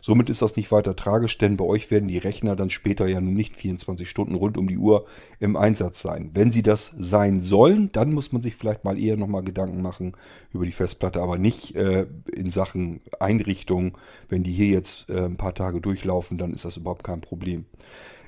Somit 0.02 0.30
ist 0.30 0.44
das 0.44 0.56
nicht 0.56 0.72
weiter 0.72 0.96
tragisch, 0.96 1.36
denn 1.40 1.58
bei 1.58 1.66
euch 1.66 1.90
werden 1.90 2.08
die 2.08 2.20
Rechner 2.20 2.56
dann 2.56 2.70
später 2.70 3.08
ja 3.08 3.20
nun 3.20 3.34
nicht 3.34 3.58
24 3.58 4.08
Stunden 4.08 4.36
rund 4.36 4.60
um 4.60 4.68
die 4.68 4.78
Uhr 4.78 5.06
im 5.40 5.56
Einsatz 5.56 6.00
sein. 6.00 6.30
Wenn 6.36 6.52
sie 6.52 6.62
das 6.62 6.94
sein 6.96 7.42
sollen, 7.42 7.92
dann 7.92 8.14
muss 8.14 8.32
man 8.32 8.44
sich 8.44 8.56
vielleicht 8.56 8.84
mal 8.84 9.00
eher 9.00 9.18
nochmal 9.18 9.42
Gedanken 9.42 9.82
machen 9.82 10.12
über 10.54 10.66
die 10.66 10.72
Festplatte, 10.72 11.24
aber 11.24 11.40
nicht 11.40 11.76
äh, 11.76 12.06
in 12.32 12.52
Sachen 12.52 13.02
Einrichtung. 13.20 13.98
Wenn 14.30 14.44
die 14.44 14.52
hier 14.52 14.68
jetzt 14.68 15.10
äh, 15.10 15.26
ein 15.26 15.38
paar 15.56 15.68
Tage 15.68 15.82
durchlaufen, 15.82 16.38
dann 16.38 16.54
ist 16.54 16.66
das 16.66 16.78
überhaupt 16.78 17.04
kein 17.04 17.22
Problem. 17.22 17.66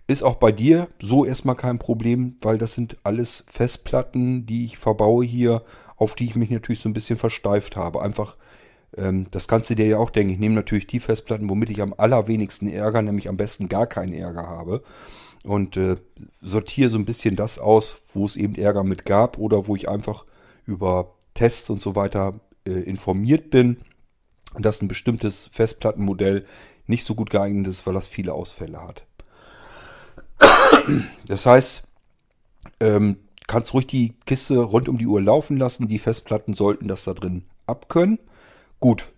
Ist 0.07 0.23
auch 0.23 0.35
bei 0.35 0.51
dir 0.53 0.87
so 0.99 1.25
erstmal 1.25 1.55
kein 1.55 1.79
Problem, 1.79 2.37
weil 2.41 2.57
das 2.57 2.73
sind 2.73 2.97
alles 3.03 3.43
Festplatten, 3.47 4.45
die 4.45 4.65
ich 4.65 4.77
verbaue 4.77 5.25
hier, 5.25 5.63
auf 5.97 6.15
die 6.15 6.25
ich 6.25 6.35
mich 6.35 6.49
natürlich 6.49 6.79
so 6.79 6.87
ein 6.87 6.93
bisschen 6.93 7.17
versteift 7.17 7.75
habe. 7.75 8.01
Einfach, 8.01 8.37
ähm, 8.95 9.27
das 9.31 9.49
kannst 9.49 9.69
du 9.69 9.75
dir 9.75 9.85
ja 9.85 9.97
auch 9.97 10.09
denken. 10.09 10.31
Ich 10.31 10.39
nehme 10.39 10.55
natürlich 10.55 10.87
die 10.87 11.01
Festplatten, 11.01 11.49
womit 11.49 11.69
ich 11.69 11.81
am 11.81 11.93
allerwenigsten 11.97 12.69
Ärger, 12.69 13.01
nämlich 13.01 13.27
am 13.27 13.35
besten 13.35 13.67
gar 13.67 13.85
keinen 13.85 14.13
Ärger 14.13 14.47
habe. 14.47 14.81
Und 15.43 15.75
äh, 15.75 15.97
sortiere 16.41 16.89
so 16.89 16.97
ein 16.97 17.05
bisschen 17.05 17.35
das 17.35 17.59
aus, 17.59 17.97
wo 18.13 18.25
es 18.25 18.37
eben 18.37 18.55
Ärger 18.55 18.83
mit 18.83 19.03
gab 19.03 19.37
oder 19.37 19.67
wo 19.67 19.75
ich 19.75 19.89
einfach 19.89 20.25
über 20.65 21.15
Tests 21.33 21.69
und 21.69 21.81
so 21.81 21.95
weiter 21.95 22.39
äh, 22.65 22.71
informiert 22.71 23.49
bin, 23.49 23.77
dass 24.57 24.81
ein 24.81 24.87
bestimmtes 24.87 25.49
Festplattenmodell 25.51 26.45
nicht 26.87 27.03
so 27.03 27.15
gut 27.15 27.29
geeignet 27.29 27.67
ist, 27.67 27.85
weil 27.85 27.93
das 27.93 28.07
viele 28.07 28.33
Ausfälle 28.33 28.81
hat. 28.81 29.05
Das 31.27 31.45
heißt, 31.45 31.83
ähm, 32.79 33.17
kannst 33.47 33.73
ruhig 33.73 33.87
die 33.87 34.13
Kiste 34.25 34.57
rund 34.59 34.89
um 34.89 34.97
die 34.97 35.07
Uhr 35.07 35.21
laufen 35.21 35.57
lassen. 35.57 35.87
Die 35.87 35.99
Festplatten 35.99 36.53
sollten 36.53 36.87
das 36.87 37.03
da 37.05 37.13
drin 37.13 37.43
abkönnen. 37.65 38.19
Gut, 38.79 39.11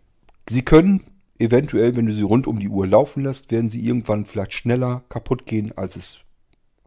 sie 0.49 0.63
können 0.63 1.03
eventuell, 1.37 1.95
wenn 1.95 2.05
du 2.05 2.13
sie 2.13 2.23
rund 2.23 2.47
um 2.47 2.59
die 2.59 2.69
Uhr 2.69 2.87
laufen 2.87 3.23
lässt, 3.23 3.51
werden 3.51 3.69
sie 3.69 3.85
irgendwann 3.85 4.25
vielleicht 4.25 4.53
schneller 4.53 5.03
kaputt 5.09 5.45
gehen, 5.45 5.77
als 5.77 5.95
es 5.95 6.19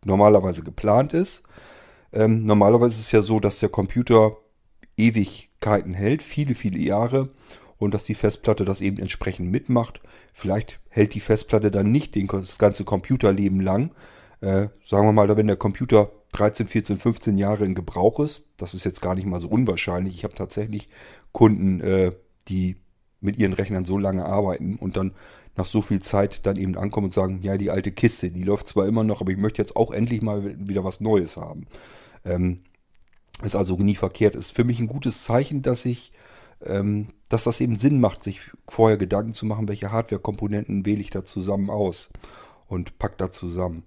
normalerweise 0.04 0.62
geplant 0.62 1.14
ist. 1.14 1.42
Ähm, 2.12 2.42
normalerweise 2.42 2.94
ist 2.94 3.06
es 3.06 3.12
ja 3.12 3.22
so, 3.22 3.40
dass 3.40 3.60
der 3.60 3.70
Computer 3.70 4.36
Ewigkeiten 4.96 5.94
hält, 5.94 6.22
viele, 6.22 6.54
viele 6.54 6.78
Jahre 6.78 7.30
und 7.82 7.92
dass 7.92 8.04
die 8.04 8.14
Festplatte 8.14 8.64
das 8.64 8.80
eben 8.80 8.98
entsprechend 8.98 9.50
mitmacht. 9.50 10.00
Vielleicht 10.32 10.80
hält 10.88 11.14
die 11.14 11.20
Festplatte 11.20 11.70
dann 11.70 11.90
nicht 11.90 12.16
das 12.16 12.58
ganze 12.58 12.84
Computerleben 12.84 13.60
lang. 13.60 13.90
Äh, 14.40 14.68
sagen 14.86 15.06
wir 15.06 15.12
mal, 15.12 15.36
wenn 15.36 15.48
der 15.48 15.56
Computer 15.56 16.10
13, 16.32 16.68
14, 16.68 16.96
15 16.96 17.38
Jahre 17.38 17.64
in 17.64 17.74
Gebrauch 17.74 18.20
ist, 18.20 18.44
das 18.56 18.74
ist 18.74 18.84
jetzt 18.84 19.02
gar 19.02 19.14
nicht 19.14 19.26
mal 19.26 19.40
so 19.40 19.48
unwahrscheinlich. 19.48 20.14
Ich 20.14 20.24
habe 20.24 20.34
tatsächlich 20.34 20.88
Kunden, 21.32 21.80
äh, 21.80 22.12
die 22.48 22.76
mit 23.20 23.36
ihren 23.36 23.52
Rechnern 23.52 23.84
so 23.84 23.98
lange 23.98 24.24
arbeiten 24.24 24.76
und 24.76 24.96
dann 24.96 25.12
nach 25.56 25.66
so 25.66 25.82
viel 25.82 26.00
Zeit 26.00 26.46
dann 26.46 26.56
eben 26.56 26.76
ankommen 26.76 27.06
und 27.06 27.12
sagen, 27.12 27.40
ja, 27.42 27.56
die 27.56 27.70
alte 27.70 27.92
Kiste, 27.92 28.30
die 28.30 28.42
läuft 28.42 28.68
zwar 28.68 28.86
immer 28.86 29.04
noch, 29.04 29.20
aber 29.20 29.30
ich 29.32 29.38
möchte 29.38 29.60
jetzt 29.60 29.76
auch 29.76 29.90
endlich 29.90 30.22
mal 30.22 30.56
wieder 30.58 30.82
was 30.84 31.00
Neues 31.00 31.36
haben. 31.36 31.66
Ähm, 32.24 32.60
ist 33.42 33.56
also 33.56 33.76
nie 33.76 33.96
verkehrt. 33.96 34.34
Ist 34.36 34.50
für 34.50 34.64
mich 34.64 34.78
ein 34.78 34.86
gutes 34.86 35.24
Zeichen, 35.24 35.62
dass 35.62 35.84
ich 35.84 36.12
ähm, 36.64 37.08
dass 37.32 37.44
das 37.44 37.60
eben 37.60 37.78
Sinn 37.78 37.98
macht, 37.98 38.22
sich 38.22 38.40
vorher 38.68 38.98
Gedanken 38.98 39.32
zu 39.32 39.46
machen, 39.46 39.68
welche 39.68 39.90
Hardware-Komponenten 39.90 40.84
wähle 40.84 41.00
ich 41.00 41.10
da 41.10 41.24
zusammen 41.24 41.70
aus 41.70 42.10
und 42.66 42.98
pack 42.98 43.16
da 43.16 43.30
zusammen. 43.30 43.84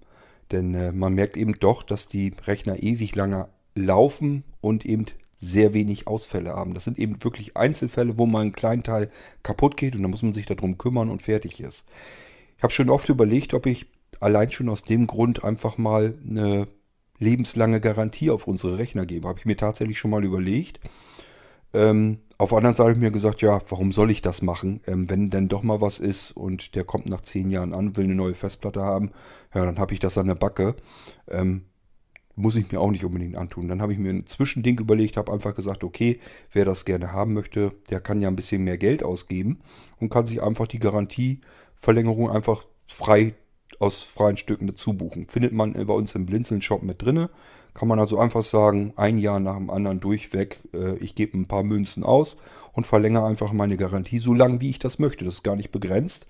Denn 0.51 0.73
äh, 0.73 0.91
man 0.91 1.13
merkt 1.13 1.37
eben 1.37 1.53
doch, 1.59 1.83
dass 1.83 2.07
die 2.07 2.33
Rechner 2.47 2.81
ewig 2.81 3.15
lange 3.15 3.47
laufen 3.75 4.43
und 4.61 4.85
eben 4.85 5.05
sehr 5.39 5.73
wenig 5.75 6.07
Ausfälle 6.07 6.53
haben. 6.53 6.73
Das 6.73 6.85
sind 6.85 6.97
eben 6.97 7.23
wirklich 7.23 7.55
Einzelfälle, 7.55 8.17
wo 8.17 8.25
mal 8.25 8.41
ein 8.41 8.53
kleiner 8.53 8.81
Teil 8.81 9.11
kaputt 9.43 9.77
geht 9.77 9.95
und 9.95 10.01
da 10.01 10.07
muss 10.07 10.23
man 10.23 10.33
sich 10.33 10.47
darum 10.47 10.79
kümmern 10.79 11.11
und 11.11 11.21
fertig 11.21 11.59
ist. 11.59 11.85
Ich 12.57 12.63
habe 12.63 12.73
schon 12.73 12.89
oft 12.89 13.09
überlegt, 13.09 13.53
ob 13.53 13.67
ich 13.67 13.85
allein 14.19 14.49
schon 14.51 14.69
aus 14.69 14.83
dem 14.83 15.05
Grund 15.05 15.43
einfach 15.43 15.77
mal 15.77 16.17
eine 16.27 16.67
lebenslange 17.19 17.79
Garantie 17.79 18.31
auf 18.31 18.47
unsere 18.47 18.79
Rechner 18.79 19.05
gebe. 19.05 19.27
Habe 19.27 19.39
ich 19.39 19.45
mir 19.45 19.57
tatsächlich 19.57 19.99
schon 19.99 20.11
mal 20.11 20.23
überlegt. 20.23 20.79
Ähm, 21.73 22.19
auf 22.37 22.49
der 22.49 22.57
anderen 22.57 22.75
Seite 22.75 22.89
habe 22.89 22.93
ich 22.93 23.03
mir 23.03 23.11
gesagt, 23.11 23.41
ja, 23.41 23.61
warum 23.69 23.91
soll 23.91 24.11
ich 24.11 24.21
das 24.21 24.41
machen? 24.41 24.81
Ähm, 24.87 25.09
wenn 25.09 25.29
denn 25.29 25.47
doch 25.47 25.63
mal 25.63 25.81
was 25.81 25.99
ist 25.99 26.31
und 26.31 26.75
der 26.75 26.83
kommt 26.83 27.09
nach 27.09 27.21
zehn 27.21 27.49
Jahren 27.49 27.73
an, 27.73 27.95
will 27.95 28.05
eine 28.05 28.15
neue 28.15 28.35
Festplatte 28.35 28.81
haben, 28.81 29.11
ja, 29.53 29.65
dann 29.65 29.79
habe 29.79 29.93
ich 29.93 29.99
das 29.99 30.17
an 30.17 30.27
der 30.27 30.35
Backe. 30.35 30.75
Ähm, 31.29 31.65
muss 32.35 32.57
ich 32.57 32.69
mir 32.71 32.81
auch 32.81 32.91
nicht 32.91 33.05
unbedingt 33.05 33.37
antun. 33.37 33.69
Dann 33.69 33.81
habe 33.81 33.93
ich 33.93 33.99
mir 33.99 34.09
ein 34.09 34.27
Zwischending 34.27 34.79
überlegt, 34.79 35.15
habe 35.15 35.31
einfach 35.31 35.55
gesagt, 35.55 35.85
okay, 35.85 36.19
wer 36.51 36.65
das 36.65 36.83
gerne 36.83 37.13
haben 37.13 37.33
möchte, 37.33 37.71
der 37.89 38.01
kann 38.01 38.19
ja 38.19 38.27
ein 38.27 38.35
bisschen 38.35 38.63
mehr 38.63 38.77
Geld 38.77 39.03
ausgeben 39.03 39.59
und 39.99 40.09
kann 40.09 40.27
sich 40.27 40.43
einfach 40.43 40.67
die 40.67 40.79
Garantieverlängerung 40.79 42.29
einfach 42.29 42.65
frei 42.87 43.35
aus 43.79 44.03
freien 44.03 44.37
Stücken 44.37 44.67
dazu 44.67 44.93
buchen. 44.93 45.27
Findet 45.27 45.53
man 45.53 45.73
bei 45.73 45.93
uns 45.93 46.15
im 46.15 46.25
Blinzeln-Shop 46.25 46.83
mit 46.83 47.01
drinne. 47.01 47.29
Kann 47.75 47.89
man 47.89 47.99
also 47.99 48.17
einfach 48.17 48.41
sagen, 48.41 48.93
ein 48.95 49.17
Jahr 49.17 49.41
nach 49.41 49.57
dem 49.57 49.69
anderen 49.69 49.99
durchweg, 49.99 50.61
äh, 50.73 50.95
ich 50.95 51.13
gebe 51.13 51.37
ein 51.37 51.45
paar 51.45 51.61
Münzen 51.61 52.05
aus 52.05 52.37
und 52.71 52.87
verlängere 52.87 53.25
einfach 53.25 53.51
meine 53.51 53.75
Garantie 53.75 54.19
so 54.19 54.33
lange, 54.33 54.61
wie 54.61 54.69
ich 54.69 54.79
das 54.79 54.97
möchte. 54.97 55.25
Das 55.25 55.35
ist 55.35 55.43
gar 55.43 55.57
nicht 55.57 55.71
begrenzt. 55.71 56.25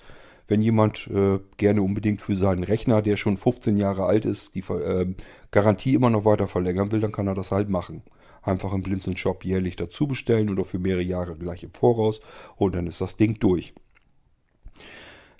Wenn 0.47 0.63
jemand 0.63 1.07
äh, 1.07 1.39
gerne 1.57 1.83
unbedingt 1.83 2.21
für 2.21 2.35
seinen 2.35 2.63
Rechner, 2.63 3.03
der 3.03 3.15
schon 3.15 3.37
15 3.37 3.77
Jahre 3.77 4.05
alt 4.05 4.25
ist, 4.25 4.55
die 4.55 4.61
äh, 4.61 5.13
Garantie 5.51 5.93
immer 5.93 6.09
noch 6.09 6.25
weiter 6.25 6.47
verlängern 6.47 6.91
will, 6.91 6.99
dann 6.99 7.11
kann 7.11 7.27
er 7.27 7.35
das 7.35 7.51
halt 7.51 7.69
machen. 7.69 8.01
Einfach 8.41 8.73
im 8.73 8.81
Blinzeln 8.81 9.15
Shop 9.15 9.45
jährlich 9.45 9.75
dazu 9.75 10.07
bestellen 10.07 10.49
oder 10.49 10.65
für 10.65 10.79
mehrere 10.79 11.03
Jahre 11.03 11.35
gleich 11.35 11.63
im 11.63 11.73
Voraus 11.73 12.21
und 12.57 12.73
dann 12.73 12.87
ist 12.87 13.01
das 13.01 13.17
Ding 13.17 13.39
durch. 13.39 13.75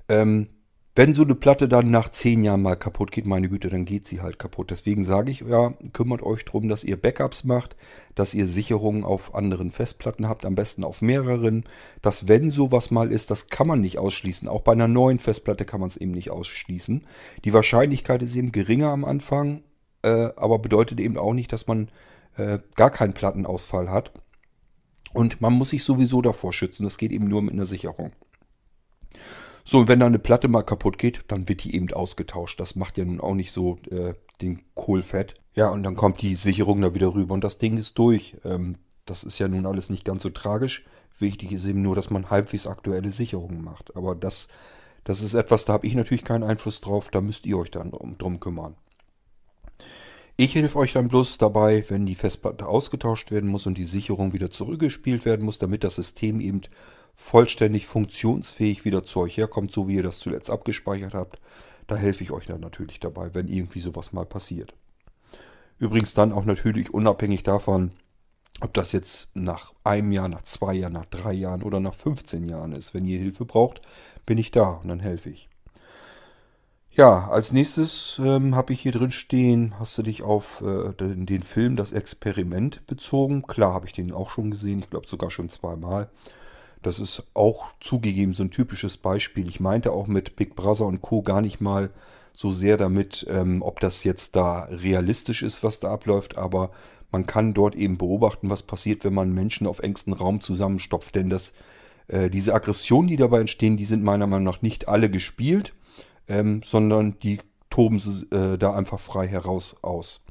Ähm, 0.08 0.50
Wenn 0.98 1.14
so 1.14 1.24
eine 1.24 1.36
Platte 1.36 1.68
dann 1.68 1.92
nach 1.92 2.08
zehn 2.08 2.46
Jahren 2.46 2.62
mal 2.62 2.78
kaputt 2.78 3.12
geht, 3.12 3.26
meine 3.26 3.50
Güte, 3.50 3.68
dann 3.68 3.84
geht 3.84 4.08
sie 4.08 4.22
halt 4.22 4.40
kaputt. 4.40 4.72
Deswegen 4.72 5.04
sage 5.04 5.30
ich, 5.30 5.42
ja, 5.42 5.74
kümmert 5.92 6.24
euch 6.24 6.46
darum, 6.46 6.70
dass 6.70 6.86
ihr 6.86 6.96
Backups 6.96 7.44
macht, 7.44 7.76
dass 8.16 8.34
ihr 8.34 8.48
Sicherungen 8.48 9.04
auf 9.04 9.36
anderen 9.36 9.72
Festplatten 9.72 10.30
habt, 10.30 10.46
am 10.46 10.56
besten 10.56 10.86
auf 10.86 11.02
mehreren. 11.02 11.66
Dass 12.02 12.30
wenn 12.30 12.50
sowas 12.50 12.92
mal 12.92 13.12
ist, 13.12 13.30
das 13.30 13.50
kann 13.50 13.68
man 13.68 13.82
nicht 13.82 14.00
ausschließen. 14.00 14.48
Auch 14.48 14.62
bei 14.62 14.72
einer 14.72 14.88
neuen 14.88 15.20
Festplatte 15.20 15.66
kann 15.66 15.82
man 15.82 15.90
es 15.90 15.98
eben 15.98 16.12
nicht 16.12 16.32
ausschließen. 16.32 17.06
Die 17.44 17.52
Wahrscheinlichkeit 17.52 18.24
ist 18.24 18.34
eben 18.34 18.54
geringer 18.54 18.92
am 18.92 19.04
Anfang, 19.04 19.64
äh, 20.02 20.30
aber 20.38 20.60
bedeutet 20.60 21.02
eben 21.02 21.18
auch 21.18 21.34
nicht, 21.34 21.52
dass 21.52 21.68
man 21.68 21.90
äh, 22.38 22.60
gar 22.78 22.90
keinen 22.90 23.14
Plattenausfall 23.14 23.90
hat. 23.90 24.14
Und 25.12 25.42
man 25.42 25.52
muss 25.52 25.72
sich 25.72 25.84
sowieso 25.84 26.22
davor 26.22 26.54
schützen. 26.54 26.84
Das 26.84 26.98
geht 26.98 27.12
eben 27.12 27.28
nur 27.28 27.42
mit 27.42 27.54
einer 27.54 27.66
Sicherung. 27.66 28.14
So, 29.68 29.80
und 29.80 29.88
wenn 29.88 30.00
da 30.00 30.06
eine 30.06 30.20
Platte 30.20 30.48
mal 30.48 30.62
kaputt 30.62 31.00
geht, 31.00 31.24
dann 31.28 31.50
wird 31.50 31.64
die 31.64 31.76
eben 31.76 31.92
ausgetauscht. 31.92 32.60
Das 32.60 32.76
macht 32.76 32.98
ja 32.98 33.06
nun 33.06 33.20
auch 33.20 33.34
nicht 33.34 33.52
so 33.52 33.78
äh, 33.90 34.14
den 34.42 34.62
Kohlfett. 34.76 35.34
Ja, 35.56 35.70
und 35.70 35.82
dann 35.82 35.96
kommt 35.96 36.22
die 36.22 36.36
Sicherung 36.36 36.82
da 36.82 36.94
wieder 36.94 37.16
rüber 37.16 37.34
und 37.34 37.44
das 37.44 37.58
Ding 37.58 37.76
ist 37.78 37.98
durch. 37.98 38.38
Ähm, 38.46 38.78
das 39.06 39.24
ist 39.24 39.40
ja 39.40 39.48
nun 39.48 39.66
alles 39.66 39.90
nicht 39.90 40.06
ganz 40.06 40.22
so 40.22 40.30
tragisch. 40.30 40.86
Wichtig 41.18 41.52
ist 41.52 41.66
eben 41.66 41.82
nur, 41.82 41.96
dass 41.96 42.12
man 42.12 42.30
halbwegs 42.30 42.68
aktuelle 42.68 43.10
Sicherungen 43.10 43.64
macht. 43.64 43.96
Aber 43.96 44.14
das, 44.14 44.50
das 45.04 45.22
ist 45.22 45.34
etwas, 45.34 45.66
da 45.66 45.74
habe 45.74 45.88
ich 45.88 45.96
natürlich 45.96 46.26
keinen 46.26 46.44
Einfluss 46.44 46.80
drauf. 46.82 47.10
Da 47.10 47.22
müsst 47.22 47.48
ihr 47.48 47.58
euch 47.58 47.72
dann 47.72 47.92
drum, 47.92 48.18
drum 48.20 48.40
kümmern. 48.40 48.76
Ich 50.38 50.54
helfe 50.56 50.80
euch 50.80 50.92
dann 50.92 51.08
bloß 51.08 51.38
dabei, 51.38 51.86
wenn 51.88 52.06
die 52.06 52.16
Festplatte 52.16 52.68
ausgetauscht 52.68 53.32
werden 53.32 53.50
muss 53.50 53.68
und 53.68 53.78
die 53.78 53.86
Sicherung 53.86 54.34
wieder 54.34 54.52
zurückgespielt 54.52 55.24
werden 55.24 55.46
muss, 55.46 55.60
damit 55.60 55.86
das 55.86 55.96
System 55.96 56.42
eben 56.42 56.60
vollständig 57.16 57.88
funktionsfähig 57.88 58.84
wieder 58.84 59.06
zu 59.06 59.22
euch 59.22 59.38
herkommt, 59.38 59.72
so 59.72 59.88
wie 59.88 59.96
ihr 59.96 60.04
das 60.04 60.20
zuletzt 60.20 60.50
abgespeichert 60.50 61.14
habt. 61.14 61.40
Da 61.88 61.96
helfe 61.96 62.22
ich 62.22 62.32
euch 62.32 62.48
dann 62.48 62.60
natürlich 62.60 63.00
dabei, 63.00 63.34
wenn 63.34 63.48
irgendwie 63.48 63.80
sowas 63.80 64.12
mal 64.12 64.26
passiert. 64.26 64.74
Übrigens 65.78 66.14
dann 66.14 66.34
auch 66.34 66.44
natürlich 66.44 66.94
unabhängig 66.94 67.44
davon, 67.44 67.92
ob 68.60 68.74
das 68.74 68.92
jetzt 68.92 69.34
nach 69.38 69.74
einem 69.86 70.12
Jahr, 70.12 70.28
nach 70.28 70.42
zwei 70.42 70.74
Jahren, 70.74 70.94
nach 70.94 71.06
drei 71.06 71.32
Jahren 71.32 71.64
oder 71.64 71.80
nach 71.80 71.94
15 71.94 72.46
Jahren 72.46 72.74
ist. 72.74 72.94
Wenn 72.94 73.06
ihr 73.06 73.20
Hilfe 73.20 73.46
braucht, 73.46 73.82
bin 74.26 74.38
ich 74.38 74.52
da 74.52 74.72
und 74.72 74.90
dann 74.90 75.00
helfe 75.00 75.30
ich. 75.30 75.48
Ja, 76.98 77.28
als 77.28 77.52
nächstes 77.52 78.22
ähm, 78.24 78.56
habe 78.56 78.72
ich 78.72 78.80
hier 78.80 78.94
drin 78.94 79.12
stehen, 79.12 79.74
hast 79.80 79.98
du 79.98 80.02
dich 80.02 80.24
auf 80.24 80.62
äh, 80.62 80.94
den, 80.94 81.26
den, 81.26 81.44
Film 81.44 81.76
Das 81.76 81.92
Experiment 81.92 82.88
bezogen. 82.88 83.46
Klar, 83.46 83.74
habe 83.74 83.86
ich 83.86 83.92
den 83.92 84.14
auch 84.14 84.30
schon 84.30 84.50
gesehen, 84.50 84.80
ich 84.80 84.90
glaube 84.90 85.06
sogar 85.06 85.30
schon 85.30 85.50
zweimal. 85.50 86.10
Das 86.84 87.00
ist 87.00 87.24
auch 87.34 87.66
zugegeben 87.82 88.34
so 88.34 88.44
ein 88.44 88.52
typisches 88.52 88.96
Beispiel. 88.96 89.50
Ich 89.50 89.60
meinte 89.60 89.92
auch 89.92 90.08
mit 90.08 90.38
Big 90.38 90.56
Brother 90.56 90.86
und 90.86 91.02
Co. 91.02 91.22
gar 91.22 91.42
nicht 91.42 91.60
mal 91.60 91.90
so 92.32 92.54
sehr 92.54 92.78
damit, 92.78 93.26
ähm, 93.30 93.62
ob 93.62 93.82
das 93.82 94.06
jetzt 94.06 94.38
da 94.38 94.62
realistisch 94.72 95.44
ist, 95.44 95.66
was 95.66 95.82
da 95.82 95.92
abläuft, 95.92 96.38
aber 96.38 96.72
man 97.12 97.26
kann 97.26 97.54
dort 97.54 97.76
eben 97.76 97.98
beobachten, 97.98 98.50
was 98.50 98.64
passiert, 98.64 99.04
wenn 99.04 99.14
man 99.14 99.34
Menschen 99.34 99.68
auf 99.68 99.80
engstem 99.80 100.14
Raum 100.14 100.40
zusammenstopft. 100.40 101.16
Denn 101.16 101.30
das, 101.30 101.52
äh, 102.08 102.30
diese 102.30 102.54
Aggressionen, 102.54 103.10
die 103.10 103.18
dabei 103.18 103.42
entstehen, 103.42 103.76
die 103.76 103.86
sind 103.86 104.02
meiner 104.02 104.28
Meinung 104.28 104.46
nach 104.46 104.62
nicht 104.62 104.88
alle 104.88 105.10
gespielt, 105.10 105.74
ähm, 106.28 106.62
sondern 106.64 107.20
die 107.20 107.40
toben 107.70 108.00
sie 108.00 108.26
äh, 108.32 108.58
da 108.58 108.74
einfach 108.74 109.00
frei 109.00 109.28
heraus 109.28 109.76
aus. 109.82 110.26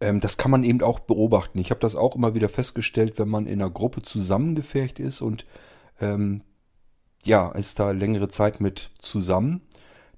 Ähm, 0.00 0.20
das 0.20 0.36
kann 0.36 0.50
man 0.50 0.64
eben 0.64 0.82
auch 0.82 1.00
beobachten. 1.00 1.58
Ich 1.58 1.70
habe 1.70 1.80
das 1.80 1.96
auch 1.96 2.16
immer 2.16 2.34
wieder 2.34 2.48
festgestellt, 2.48 3.18
wenn 3.18 3.28
man 3.28 3.46
in 3.46 3.60
einer 3.60 3.70
Gruppe 3.70 4.02
zusammengefercht 4.02 4.98
ist 4.98 5.20
und 5.20 5.46
ähm, 6.00 6.42
ja, 7.24 7.50
ist 7.52 7.78
da 7.78 7.90
längere 7.90 8.28
Zeit 8.28 8.60
mit 8.60 8.90
zusammen, 8.98 9.62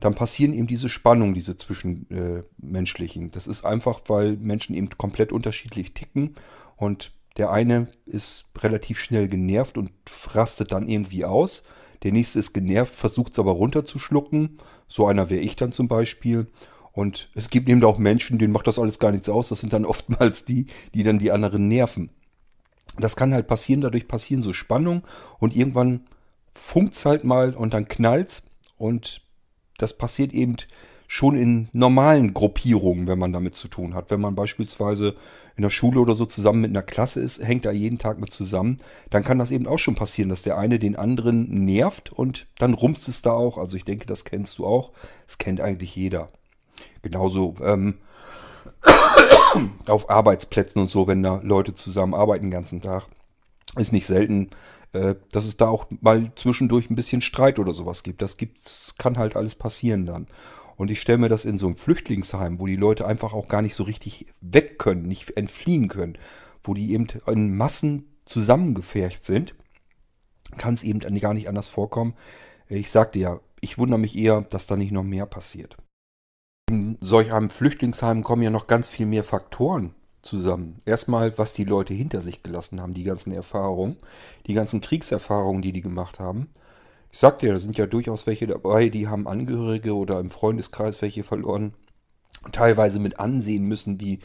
dann 0.01 0.15
passieren 0.15 0.53
eben 0.53 0.67
diese 0.67 0.89
Spannungen, 0.89 1.35
diese 1.35 1.57
zwischenmenschlichen. 1.57 3.27
Äh, 3.27 3.31
das 3.31 3.47
ist 3.47 3.65
einfach, 3.65 4.01
weil 4.07 4.37
Menschen 4.37 4.75
eben 4.75 4.91
komplett 4.91 5.33
unterschiedlich 5.33 5.95
ticken 5.95 6.35
und 6.77 7.13
der 7.39 7.51
eine 7.51 7.89
ist 8.05 8.47
relativ 8.59 8.99
schnell 8.99 9.29
genervt 9.29 9.79
und 9.79 9.91
rastet 10.33 10.73
dann 10.73 10.89
irgendwie 10.89 11.25
aus. 11.25 11.63
Der 12.03 12.13
nächste 12.13 12.39
ist 12.39 12.53
genervt, 12.53 12.95
versucht 12.95 13.33
es 13.33 13.39
aber 13.39 13.53
runterzuschlucken. 13.53 14.59
So 14.87 15.07
einer 15.07 15.31
wäre 15.31 15.43
ich 15.43 15.57
dann 15.57 15.73
zum 15.73 15.89
Beispiel. 15.89 16.49
Und 16.93 17.31
es 17.35 17.49
gibt 17.49 17.69
eben 17.69 17.85
auch 17.85 17.99
Menschen, 17.99 18.39
denen 18.39 18.53
macht 18.53 18.67
das 18.67 18.79
alles 18.79 18.99
gar 18.99 19.13
nichts 19.13 19.29
aus. 19.29 19.49
Das 19.49 19.61
sind 19.61 19.73
dann 19.73 19.85
oftmals 19.87 20.45
die, 20.45 20.67
die 20.95 21.03
dann 21.03 21.19
die 21.19 21.31
anderen 21.31 21.69
nerven. 21.69 22.11
Das 22.99 23.15
kann 23.15 23.33
halt 23.33 23.47
passieren, 23.47 23.81
dadurch 23.81 24.09
passieren 24.09 24.43
so 24.43 24.53
Spannungen 24.53 25.03
und 25.39 25.55
irgendwann 25.55 26.07
funkt's 26.55 27.05
halt 27.05 27.23
mal 27.23 27.55
und 27.55 27.75
dann 27.75 27.87
knallt's 27.87 28.43
und 28.77 29.23
das 29.77 29.97
passiert 29.97 30.33
eben 30.33 30.57
schon 31.11 31.37
in 31.37 31.69
normalen 31.73 32.35
Gruppierungen, 32.35 33.07
wenn 33.07 33.19
man 33.19 33.33
damit 33.33 33.57
zu 33.57 33.67
tun 33.67 33.95
hat. 33.95 34.11
Wenn 34.11 34.21
man 34.21 34.35
beispielsweise 34.35 35.15
in 35.57 35.63
der 35.63 35.71
Schule 35.71 36.01
oder 36.01 36.15
so 36.15 36.27
zusammen 36.27 36.61
mit 36.61 36.71
einer 36.71 36.83
Klasse 36.83 37.21
ist, 37.21 37.43
hängt 37.43 37.65
da 37.65 37.73
jeden 37.73 37.99
Tag 37.99 38.21
mit 38.21 38.31
zusammen, 38.31 38.77
dann 39.09 39.25
kann 39.25 39.39
das 39.39 39.51
eben 39.51 39.67
auch 39.67 39.79
schon 39.79 39.95
passieren, 39.95 40.29
dass 40.29 40.43
der 40.43 40.59
eine 40.59 40.79
den 40.79 40.97
anderen 40.97 41.65
nervt 41.65 42.13
und 42.13 42.47
dann 42.59 42.75
rumst 42.75 43.09
es 43.09 43.23
da 43.23 43.33
auch. 43.33 43.57
Also 43.57 43.79
ich 43.79 43.87
denke, 43.87 44.07
das 44.07 44.27
kennst 44.27 44.59
du 44.59 44.67
auch. 44.67 44.93
Das 45.27 45.39
kennt 45.39 45.63
eigentlich 45.63 45.97
jeder. 45.97 46.29
Genauso 47.01 47.55
ähm, 47.63 47.95
auf 49.87 50.11
Arbeitsplätzen 50.11 50.83
und 50.83 50.91
so, 50.91 51.07
wenn 51.07 51.23
da 51.23 51.41
Leute 51.43 51.75
zusammen 51.75 52.13
arbeiten 52.13 52.45
den 52.45 52.51
ganzen 52.51 52.83
Tag. 52.83 53.09
Ist 53.77 53.95
nicht 53.95 54.07
selten, 54.07 54.51
äh, 54.93 55.15
dass 55.33 55.47
es 55.47 55.57
da 55.57 55.69
auch 55.69 55.87
mal 56.03 56.33
zwischendurch 56.37 56.91
ein 56.91 56.97
bisschen 56.97 57.23
Streit 57.23 57.59
oder 57.59 57.73
sowas 57.73 58.03
gibt. 58.03 58.21
Das 58.21 58.37
gibt's, 58.37 58.95
kann 58.99 59.17
halt 59.17 59.37
alles 59.37 59.55
passieren 59.55 60.05
dann. 60.05 60.27
Und 60.79 60.93
ich 60.93 61.01
stelle 61.01 61.19
mir 61.19 61.29
das 61.29 61.45
in 61.45 61.59
so 61.59 61.67
einem 61.67 61.77
Flüchtlingsheim, 61.77 62.61
wo 62.61 62.67
die 62.67 62.77
Leute 62.77 63.05
einfach 63.05 63.35
auch 63.35 63.49
gar 63.49 63.63
nicht 63.63 63.75
so 63.75 63.83
richtig 63.83 64.27
weg 64.41 64.79
können, 64.79 65.03
nicht 65.03 65.37
entfliehen 65.37 65.89
können, 65.89 66.17
wo 66.63 66.73
die 66.73 66.93
eben 66.93 67.09
in 67.27 67.57
Massen 67.57 68.07
zusammengefercht 68.25 69.25
sind, 69.25 69.57
kann 70.57 70.75
es 70.75 70.85
eben 70.85 71.01
gar 71.01 71.35
nicht 71.35 71.49
anders 71.49 71.67
vorkommen. 71.67 72.15
Ich 72.69 72.91
sagte 72.91 73.19
ja, 73.19 73.41
ich 73.61 73.77
wundere 73.77 73.99
mich 73.99 74.17
eher, 74.17 74.43
dass 74.43 74.67
da 74.67 74.77
nicht 74.77 74.93
noch 74.93 75.03
mehr 75.03 75.27
passiert. 75.27 75.77
In 76.71 76.97
solch 77.01 77.33
einem 77.33 77.51
Flüchtlingsheim 77.51 78.23
kommen 78.23 78.43
ja 78.43 78.51
noch 78.51 78.69
ganz 78.69 78.87
viel 78.87 79.07
mehr 79.07 79.25
Faktoren 79.25 79.95
zusammen. 80.23 80.79
Erstmal, 80.85 81.37
was 81.39 81.55
die 81.55 81.65
Leute 81.65 81.93
hinter 81.93 82.21
sich 82.21 82.45
gelassen 82.45 82.81
haben, 82.81 82.95
die 82.95 83.05
ganzen 83.05 83.33
Erfahrungen, 83.33 83.97
die 84.47 84.55
ganzen 84.55 84.81
Kriegserfahrungen, 84.81 85.63
die 85.63 85.73
die 85.73 85.81
gemacht 85.81 86.21
haben. 86.21 86.51
Ich 87.19 87.21
sagte 87.21 87.49
ja, 87.49 87.53
da 87.53 87.59
sind 87.59 87.77
ja 87.77 87.87
durchaus 87.87 88.29
welche 88.29 88.47
dabei, 88.47 88.91
die 88.91 89.09
haben 89.09 89.27
Angehörige 89.27 89.97
oder 89.97 90.21
im 90.21 90.31
Freundeskreis 90.31 91.03
welche 91.03 91.25
verloren. 91.25 91.75
Teilweise 92.53 93.01
mit 93.01 93.19
ansehen 93.19 93.65
müssen, 93.65 94.01
wie 94.01 94.21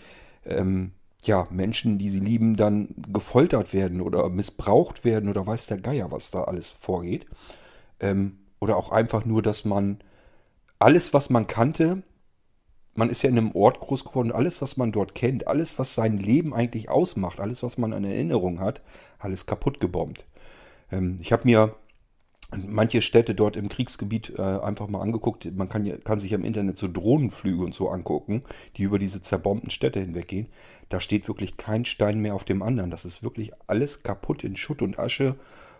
ähm, 0.45 0.91
ja, 1.23 1.47
Menschen, 1.49 1.97
die 1.97 2.09
sie 2.09 2.19
lieben, 2.19 2.55
dann 2.55 2.89
gefoltert 3.11 3.73
werden 3.73 3.99
oder 3.99 4.29
missbraucht 4.29 5.05
werden 5.05 5.27
oder 5.27 5.47
weiß 5.47 5.65
der 5.65 5.79
Geier, 5.79 6.11
was 6.11 6.29
da 6.29 6.43
alles 6.43 6.69
vorgeht. 6.69 7.25
Ähm, 7.99 8.37
oder 8.59 8.77
auch 8.77 8.91
einfach 8.91 9.25
nur, 9.25 9.41
dass 9.41 9.65
man 9.65 9.97
alles, 10.77 11.15
was 11.15 11.31
man 11.31 11.47
kannte, 11.47 12.03
man 12.93 13.09
ist 13.09 13.23
ja 13.23 13.29
in 13.31 13.39
einem 13.39 13.55
Ort 13.55 13.79
groß 13.79 14.05
geworden, 14.05 14.31
alles, 14.31 14.61
was 14.61 14.77
man 14.77 14.91
dort 14.91 15.15
kennt, 15.15 15.47
alles, 15.47 15.79
was 15.79 15.95
sein 15.95 16.19
Leben 16.19 16.53
eigentlich 16.53 16.89
ausmacht, 16.89 17.39
alles, 17.39 17.63
was 17.63 17.79
man 17.79 17.91
an 17.91 18.03
Erinnerung 18.03 18.59
hat, 18.59 18.83
alles 19.17 19.47
kaputt 19.47 19.79
gebombt. 19.79 20.27
Ähm, 20.91 21.17
ich 21.19 21.33
habe 21.33 21.45
mir 21.45 21.75
manche 22.55 23.01
Städte 23.01 23.35
dort 23.35 23.55
im 23.55 23.69
Kriegsgebiet 23.69 24.33
äh, 24.37 24.41
einfach 24.41 24.87
mal 24.87 25.01
angeguckt. 25.01 25.51
Man 25.55 25.69
kann, 25.69 25.99
kann 26.03 26.19
sich 26.19 26.31
im 26.31 26.43
Internet 26.43 26.77
so 26.77 26.87
Drohnenflüge 26.87 27.63
und 27.63 27.73
so 27.73 27.89
angucken, 27.89 28.43
die 28.77 28.83
über 28.83 28.99
diese 28.99 29.21
zerbombten 29.21 29.69
Städte 29.69 29.99
hinweggehen. 29.99 30.47
Da 30.89 30.99
steht 30.99 31.27
wirklich 31.27 31.57
kein 31.57 31.85
Stein 31.85 32.19
mehr 32.19 32.35
auf 32.35 32.43
dem 32.43 32.61
anderen. 32.61 32.91
Das 32.91 33.05
ist 33.05 33.23
wirklich 33.23 33.51
alles 33.67 34.03
kaputt 34.03 34.43
in 34.43 34.55
Schutt 34.55 34.81
und 34.81 34.99
Asche. 34.99 35.35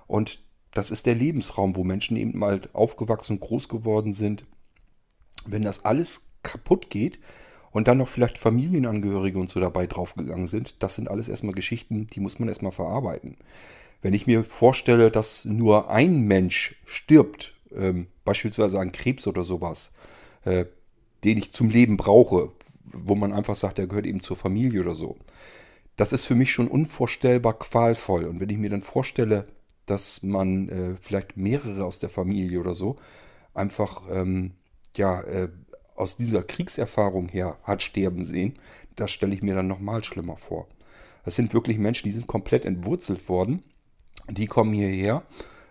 Und 0.07 0.39
das 0.71 0.91
ist 0.91 1.05
der 1.05 1.15
Lebensraum, 1.15 1.75
wo 1.75 1.83
Menschen 1.83 2.17
eben 2.17 2.37
mal 2.37 2.61
aufgewachsen 2.73 3.33
und 3.33 3.41
groß 3.41 3.69
geworden 3.69 4.13
sind. 4.13 4.45
Wenn 5.45 5.63
das 5.63 5.85
alles 5.85 6.27
kaputt 6.41 6.89
geht 6.89 7.19
und 7.71 7.87
dann 7.87 7.97
noch 7.97 8.07
vielleicht 8.07 8.37
Familienangehörige 8.37 9.39
und 9.39 9.49
so 9.49 9.59
dabei 9.59 9.87
draufgegangen 9.87 10.47
sind, 10.47 10.81
das 10.81 10.95
sind 10.95 11.09
alles 11.09 11.29
erstmal 11.29 11.53
Geschichten, 11.53 12.07
die 12.07 12.19
muss 12.19 12.39
man 12.39 12.49
erstmal 12.49 12.71
verarbeiten. 12.71 13.37
Wenn 14.03 14.13
ich 14.13 14.27
mir 14.27 14.43
vorstelle, 14.43 15.09
dass 15.09 15.45
nur 15.45 15.89
ein 15.89 16.21
Mensch 16.21 16.75
stirbt, 16.85 17.55
ähm, 17.73 18.07
beispielsweise 18.25 18.79
an 18.79 18.91
Krebs 18.91 19.25
oder 19.27 19.43
sowas, 19.43 19.93
äh, 20.43 20.65
den 21.23 21.37
ich 21.37 21.53
zum 21.53 21.69
Leben 21.69 21.95
brauche, 21.95 22.51
wo 22.83 23.15
man 23.15 23.31
einfach 23.31 23.55
sagt, 23.55 23.77
der 23.77 23.87
gehört 23.87 24.05
eben 24.05 24.21
zur 24.21 24.35
Familie 24.35 24.81
oder 24.81 24.93
so. 24.93 25.15
Das 25.95 26.11
ist 26.11 26.25
für 26.25 26.35
mich 26.35 26.51
schon 26.51 26.67
unvorstellbar 26.67 27.57
qualvoll. 27.57 28.25
Und 28.25 28.41
wenn 28.41 28.49
ich 28.49 28.57
mir 28.57 28.69
dann 28.69 28.81
vorstelle, 28.81 29.47
dass 29.85 30.21
man 30.21 30.67
äh, 30.69 30.95
vielleicht 30.99 31.37
mehrere 31.37 31.85
aus 31.85 31.99
der 31.99 32.09
Familie 32.09 32.59
oder 32.59 32.75
so 32.75 32.97
einfach 33.53 34.01
ähm, 34.11 34.51
ja, 34.97 35.21
äh, 35.21 35.47
aus 35.95 36.17
dieser 36.17 36.43
Kriegserfahrung 36.43 37.29
her 37.29 37.57
hat 37.63 37.81
sterben 37.81 38.25
sehen, 38.25 38.59
das 38.97 39.11
stelle 39.11 39.33
ich 39.33 39.43
mir 39.43 39.55
dann 39.55 39.67
nochmal 39.67 40.03
schlimmer 40.03 40.35
vor. 40.35 40.67
Das 41.23 41.35
sind 41.35 41.53
wirklich 41.53 41.77
Menschen, 41.77 42.07
die 42.07 42.11
sind 42.11 42.27
komplett 42.27 42.65
entwurzelt 42.65 43.29
worden. 43.29 43.63
Die 44.29 44.47
kommen 44.47 44.73
hierher 44.73 45.23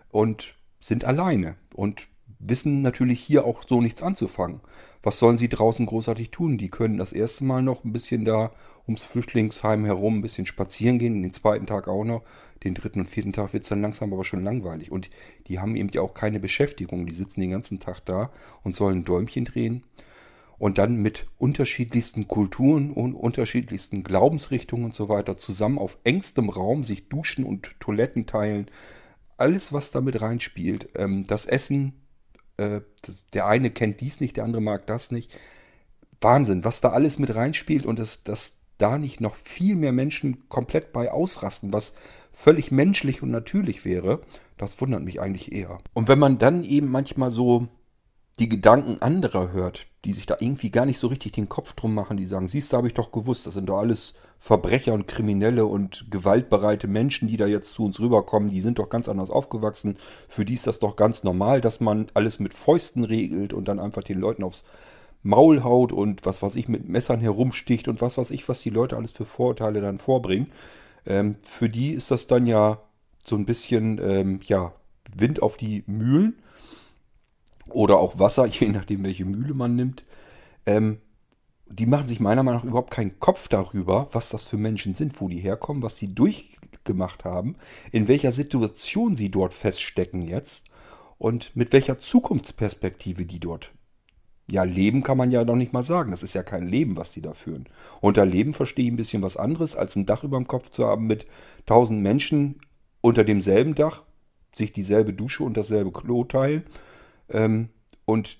und 0.09 0.55
sind 0.79 1.05
alleine 1.05 1.55
und 1.73 2.07
wissen 2.47 2.81
natürlich 2.81 3.21
hier 3.21 3.45
auch 3.45 3.63
so 3.67 3.81
nichts 3.81 4.01
anzufangen. 4.01 4.61
Was 5.01 5.19
sollen 5.19 5.37
sie 5.37 5.49
draußen 5.49 5.85
großartig 5.85 6.31
tun? 6.31 6.57
Die 6.57 6.69
können 6.69 6.97
das 6.97 7.13
erste 7.13 7.43
Mal 7.43 7.61
noch 7.61 7.83
ein 7.83 7.93
bisschen 7.93 8.25
da 8.25 8.51
ums 8.87 9.05
Flüchtlingsheim 9.05 9.85
herum 9.85 10.17
ein 10.17 10.21
bisschen 10.21 10.45
spazieren 10.45 10.99
gehen, 10.99 11.21
den 11.21 11.33
zweiten 11.33 11.65
Tag 11.65 11.87
auch 11.87 12.03
noch. 12.03 12.23
Den 12.63 12.73
dritten 12.73 13.01
und 13.01 13.09
vierten 13.09 13.33
Tag 13.33 13.53
wird 13.53 13.63
es 13.63 13.69
dann 13.69 13.81
langsam 13.81 14.13
aber 14.13 14.25
schon 14.25 14.43
langweilig. 14.43 14.91
Und 14.91 15.09
die 15.47 15.59
haben 15.59 15.75
eben 15.75 15.89
ja 15.89 16.01
auch 16.01 16.13
keine 16.13 16.39
Beschäftigung. 16.39 17.05
Die 17.05 17.13
sitzen 17.13 17.41
den 17.41 17.51
ganzen 17.51 17.79
Tag 17.79 18.01
da 18.05 18.31
und 18.63 18.75
sollen 18.75 19.03
Däumchen 19.03 19.45
drehen. 19.45 19.83
Und 20.63 20.77
dann 20.77 20.95
mit 20.95 21.27
unterschiedlichsten 21.37 22.29
Kulturen 22.29 22.93
und 22.93 23.15
unterschiedlichsten 23.15 24.03
Glaubensrichtungen 24.03 24.85
und 24.85 24.95
so 24.95 25.09
weiter 25.09 25.37
zusammen 25.37 25.77
auf 25.77 25.97
engstem 26.05 26.47
Raum 26.47 26.85
sich 26.85 27.09
duschen 27.09 27.43
und 27.43 27.77
Toiletten 27.81 28.27
teilen. 28.27 28.67
Alles, 29.35 29.73
was 29.73 29.91
damit 29.91 30.21
reinspielt. 30.21 30.87
Ähm, 30.95 31.25
das 31.27 31.45
Essen 31.45 32.03
äh, 32.57 32.81
der 33.33 33.47
eine 33.47 33.71
kennt 33.71 34.01
dies 34.01 34.19
nicht, 34.19 34.37
der 34.37 34.43
andere 34.43 34.61
mag 34.61 34.87
das 34.87 35.11
nicht. 35.11 35.35
Wahnsinn, 36.21 36.63
was 36.63 36.81
da 36.81 36.91
alles 36.91 37.19
mit 37.19 37.35
reinspielt 37.35 37.85
und 37.85 37.99
dass, 37.99 38.23
dass 38.23 38.59
da 38.77 38.97
nicht 38.97 39.21
noch 39.21 39.35
viel 39.35 39.75
mehr 39.75 39.91
Menschen 39.91 40.47
komplett 40.49 40.93
bei 40.93 41.11
ausrasten, 41.11 41.73
was 41.73 41.93
völlig 42.31 42.71
menschlich 42.71 43.21
und 43.21 43.31
natürlich 43.31 43.85
wäre, 43.85 44.21
das 44.57 44.79
wundert 44.79 45.03
mich 45.03 45.19
eigentlich 45.19 45.51
eher. 45.51 45.79
Und 45.93 46.07
wenn 46.07 46.19
man 46.19 46.37
dann 46.37 46.63
eben 46.63 46.89
manchmal 46.89 47.29
so 47.29 47.67
die 48.39 48.49
Gedanken 48.49 49.01
anderer 49.01 49.51
hört, 49.51 49.85
die 50.05 50.13
sich 50.13 50.25
da 50.25 50.37
irgendwie 50.39 50.71
gar 50.71 50.85
nicht 50.85 50.97
so 50.97 51.07
richtig 51.07 51.33
den 51.33 51.49
Kopf 51.49 51.73
drum 51.73 51.93
machen, 51.93 52.17
die 52.17 52.25
sagen, 52.25 52.47
siehst 52.47 52.73
du, 52.73 52.77
habe 52.77 52.87
ich 52.87 52.93
doch 52.93 53.11
gewusst, 53.11 53.45
das 53.45 53.53
sind 53.53 53.67
doch 53.67 53.77
alles 53.77 54.15
Verbrecher 54.39 54.93
und 54.93 55.07
Kriminelle 55.07 55.65
und 55.65 56.07
gewaltbereite 56.09 56.87
Menschen, 56.87 57.27
die 57.27 57.37
da 57.37 57.45
jetzt 57.45 57.73
zu 57.73 57.85
uns 57.85 57.99
rüberkommen, 57.99 58.49
die 58.49 58.59
sind 58.59 58.79
doch 58.79 58.89
ganz 58.89 59.07
anders 59.07 59.29
aufgewachsen. 59.29 59.97
Für 60.27 60.43
die 60.43 60.55
ist 60.55 60.67
das 60.67 60.79
doch 60.79 60.95
ganz 60.95 61.23
normal, 61.23 61.61
dass 61.61 61.79
man 61.79 62.07
alles 62.13 62.39
mit 62.39 62.53
Fäusten 62.53 63.05
regelt 63.05 63.53
und 63.53 63.67
dann 63.67 63.79
einfach 63.79 64.03
den 64.03 64.19
Leuten 64.19 64.43
aufs 64.43 64.65
Maul 65.21 65.63
haut 65.63 65.93
und 65.93 66.25
was 66.25 66.41
weiß 66.41 66.57
ich 66.57 66.67
mit 66.67 66.89
Messern 66.89 67.21
herumsticht 67.21 67.87
und 67.87 68.01
was 68.01 68.17
weiß 68.17 68.31
ich, 68.31 68.49
was 68.49 68.61
die 68.61 68.71
Leute 68.71 68.97
alles 68.97 69.11
für 69.11 69.25
Vorurteile 69.25 69.79
dann 69.79 69.99
vorbringen. 69.99 70.49
Ähm, 71.05 71.37
für 71.43 71.69
die 71.69 71.93
ist 71.93 72.11
das 72.11 72.27
dann 72.27 72.45
ja 72.45 72.79
so 73.25 73.37
ein 73.37 73.45
bisschen, 73.45 74.01
ähm, 74.03 74.41
ja, 74.43 74.73
Wind 75.15 75.41
auf 75.41 75.55
die 75.55 75.83
Mühlen 75.87 76.35
oder 77.67 77.97
auch 77.97 78.19
Wasser, 78.19 78.45
je 78.47 78.69
nachdem, 78.69 79.03
welche 79.03 79.25
Mühle 79.25 79.53
man 79.53 79.75
nimmt. 79.75 80.03
Ähm, 80.65 80.99
die 81.67 81.85
machen 81.85 82.07
sich 82.07 82.19
meiner 82.19 82.43
Meinung 82.43 82.61
nach 82.61 82.67
überhaupt 82.67 82.91
keinen 82.91 83.19
Kopf 83.19 83.47
darüber, 83.47 84.07
was 84.11 84.29
das 84.29 84.45
für 84.45 84.57
Menschen 84.57 84.93
sind, 84.93 85.19
wo 85.19 85.27
die 85.27 85.39
herkommen, 85.39 85.81
was 85.81 85.97
sie 85.97 86.13
durchgemacht 86.13 87.25
haben, 87.25 87.55
in 87.91 88.07
welcher 88.07 88.31
Situation 88.31 89.15
sie 89.15 89.31
dort 89.31 89.53
feststecken 89.53 90.21
jetzt 90.21 90.65
und 91.17 91.55
mit 91.55 91.73
welcher 91.73 91.99
Zukunftsperspektive 91.99 93.25
die 93.25 93.39
dort 93.39 93.71
ja, 94.49 94.63
Leben 94.63 95.03
kann 95.03 95.17
man 95.17 95.31
ja 95.31 95.45
noch 95.45 95.55
nicht 95.55 95.73
mal 95.73 95.83
sagen. 95.83 96.11
Das 96.11 96.23
ist 96.23 96.33
ja 96.33 96.43
kein 96.43 96.67
Leben, 96.67 96.97
was 96.97 97.11
die 97.11 97.21
da 97.21 97.33
führen. 97.33 97.65
Unter 98.01 98.25
Leben 98.25 98.53
verstehe 98.53 98.85
ich 98.85 98.91
ein 98.91 98.97
bisschen 98.97 99.21
was 99.21 99.37
anderes, 99.37 99.75
als 99.75 99.95
ein 99.95 100.05
Dach 100.05 100.23
über 100.23 100.37
dem 100.37 100.47
Kopf 100.47 100.69
zu 100.69 100.85
haben 100.85 101.07
mit 101.07 101.25
tausend 101.65 102.01
Menschen 102.01 102.59
unter 103.01 103.23
demselben 103.23 103.75
Dach, 103.75 104.03
sich 104.53 104.73
dieselbe 104.73 105.13
Dusche 105.13 105.43
und 105.43 105.55
dasselbe 105.55 105.91
Klo 105.91 106.25
teilen 106.25 106.63
ähm, 107.33 107.69
und 108.05 108.37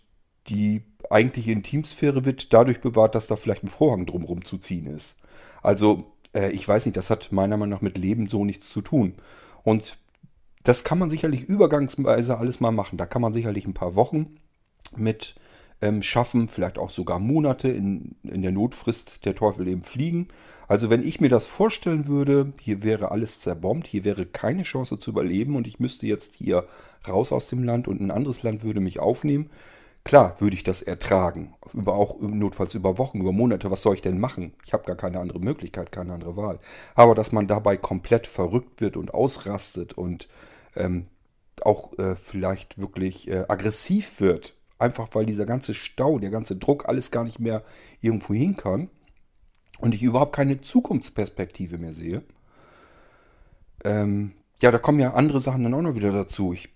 die 0.47 0.83
eigentliche 1.09 1.51
Intimsphäre 1.51 2.25
wird 2.25 2.53
dadurch 2.53 2.81
bewahrt, 2.81 3.15
dass 3.15 3.27
da 3.27 3.35
vielleicht 3.35 3.63
ein 3.63 3.67
Vorhang 3.67 4.05
drumherum 4.05 4.45
zu 4.45 4.57
ziehen 4.57 4.87
ist. 4.87 5.17
Also, 5.61 6.13
äh, 6.33 6.51
ich 6.51 6.67
weiß 6.67 6.85
nicht, 6.85 6.97
das 6.97 7.09
hat 7.09 7.31
meiner 7.31 7.57
Meinung 7.57 7.77
nach 7.77 7.81
mit 7.81 7.97
Leben 7.97 8.27
so 8.27 8.45
nichts 8.45 8.69
zu 8.69 8.81
tun. 8.81 9.15
Und 9.63 9.97
das 10.63 10.83
kann 10.83 10.99
man 10.99 11.09
sicherlich 11.09 11.43
übergangsweise 11.43 12.37
alles 12.37 12.59
mal 12.59 12.71
machen. 12.71 12.97
Da 12.97 13.05
kann 13.05 13.21
man 13.21 13.33
sicherlich 13.33 13.67
ein 13.67 13.73
paar 13.73 13.95
Wochen 13.95 14.37
mit 14.95 15.35
schaffen, 16.01 16.47
vielleicht 16.47 16.77
auch 16.77 16.89
sogar 16.89 17.19
Monate 17.19 17.67
in, 17.67 18.15
in 18.23 18.41
der 18.41 18.51
Notfrist 18.51 19.25
der 19.25 19.35
Teufel 19.35 19.67
eben 19.67 19.83
fliegen. 19.83 20.29
Also 20.67 20.89
wenn 20.89 21.05
ich 21.05 21.19
mir 21.19 21.29
das 21.29 21.45
vorstellen 21.45 22.07
würde, 22.07 22.53
hier 22.59 22.83
wäre 22.83 23.11
alles 23.11 23.39
zerbombt, 23.41 23.87
hier 23.87 24.05
wäre 24.05 24.25
keine 24.25 24.63
Chance 24.63 24.97
zu 24.97 25.11
überleben 25.11 25.55
und 25.55 25.67
ich 25.67 25.79
müsste 25.79 26.07
jetzt 26.07 26.35
hier 26.35 26.65
raus 27.07 27.31
aus 27.31 27.47
dem 27.47 27.63
Land 27.63 27.87
und 27.87 27.99
ein 27.99 28.11
anderes 28.11 28.43
Land 28.43 28.63
würde 28.63 28.79
mich 28.79 28.99
aufnehmen, 28.99 29.49
klar 30.05 30.39
würde 30.39 30.55
ich 30.55 30.63
das 30.63 30.81
ertragen. 30.81 31.53
Über 31.73 31.95
auch 31.95 32.19
notfalls 32.21 32.75
über 32.75 32.97
Wochen, 32.97 33.19
über 33.19 33.33
Monate, 33.33 33.69
was 33.69 33.81
soll 33.81 33.95
ich 33.95 34.01
denn 34.01 34.19
machen? 34.19 34.53
Ich 34.65 34.73
habe 34.73 34.85
gar 34.85 34.95
keine 34.95 35.19
andere 35.19 35.39
Möglichkeit, 35.39 35.91
keine 35.91 36.13
andere 36.13 36.37
Wahl. 36.37 36.59
Aber 36.95 37.13
dass 37.13 37.31
man 37.33 37.47
dabei 37.47 37.75
komplett 37.75 38.25
verrückt 38.27 38.79
wird 38.79 38.95
und 38.95 39.13
ausrastet 39.13 39.93
und 39.93 40.29
ähm, 40.75 41.07
auch 41.61 41.97
äh, 41.97 42.15
vielleicht 42.15 42.77
wirklich 42.77 43.27
äh, 43.27 43.45
aggressiv 43.47 44.21
wird, 44.21 44.55
Einfach 44.79 45.09
weil 45.13 45.25
dieser 45.25 45.45
ganze 45.45 45.73
Stau, 45.73 46.19
der 46.19 46.29
ganze 46.29 46.55
Druck, 46.55 46.87
alles 46.87 47.11
gar 47.11 47.23
nicht 47.23 47.39
mehr 47.39 47.63
irgendwo 48.01 48.33
hin 48.33 48.57
kann. 48.57 48.89
Und 49.79 49.93
ich 49.93 50.03
überhaupt 50.03 50.35
keine 50.35 50.61
Zukunftsperspektive 50.61 51.77
mehr 51.77 51.93
sehe. 51.93 52.23
Ähm, 53.83 54.33
ja, 54.61 54.71
da 54.71 54.77
kommen 54.77 54.99
ja 54.99 55.13
andere 55.13 55.39
Sachen 55.39 55.63
dann 55.63 55.73
auch 55.73 55.81
noch 55.81 55.95
wieder 55.95 56.11
dazu. 56.11 56.53
Ich 56.53 56.69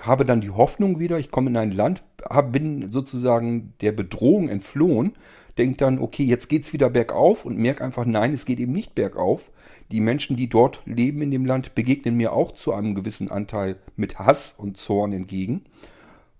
habe 0.00 0.24
dann 0.24 0.40
die 0.40 0.50
Hoffnung 0.50 1.00
wieder, 1.00 1.18
ich 1.18 1.30
komme 1.30 1.50
in 1.50 1.56
ein 1.56 1.72
Land, 1.72 2.04
hab, 2.24 2.52
bin 2.52 2.90
sozusagen 2.92 3.74
der 3.80 3.92
Bedrohung 3.92 4.48
entflohen, 4.48 5.16
denke 5.58 5.78
dann, 5.78 5.98
okay, 5.98 6.22
jetzt 6.22 6.48
geht 6.48 6.62
es 6.62 6.72
wieder 6.72 6.90
bergauf 6.90 7.44
und 7.44 7.58
merke 7.58 7.84
einfach, 7.84 8.04
nein, 8.06 8.32
es 8.32 8.46
geht 8.46 8.60
eben 8.60 8.72
nicht 8.72 8.94
bergauf. 8.94 9.50
Die 9.90 10.00
Menschen, 10.00 10.36
die 10.36 10.48
dort 10.48 10.82
leben 10.86 11.22
in 11.22 11.30
dem 11.30 11.44
Land, 11.44 11.74
begegnen 11.74 12.16
mir 12.16 12.32
auch 12.32 12.52
zu 12.52 12.72
einem 12.72 12.94
gewissen 12.94 13.30
Anteil 13.30 13.76
mit 13.96 14.18
Hass 14.18 14.54
und 14.56 14.78
Zorn 14.78 15.12
entgegen. 15.12 15.64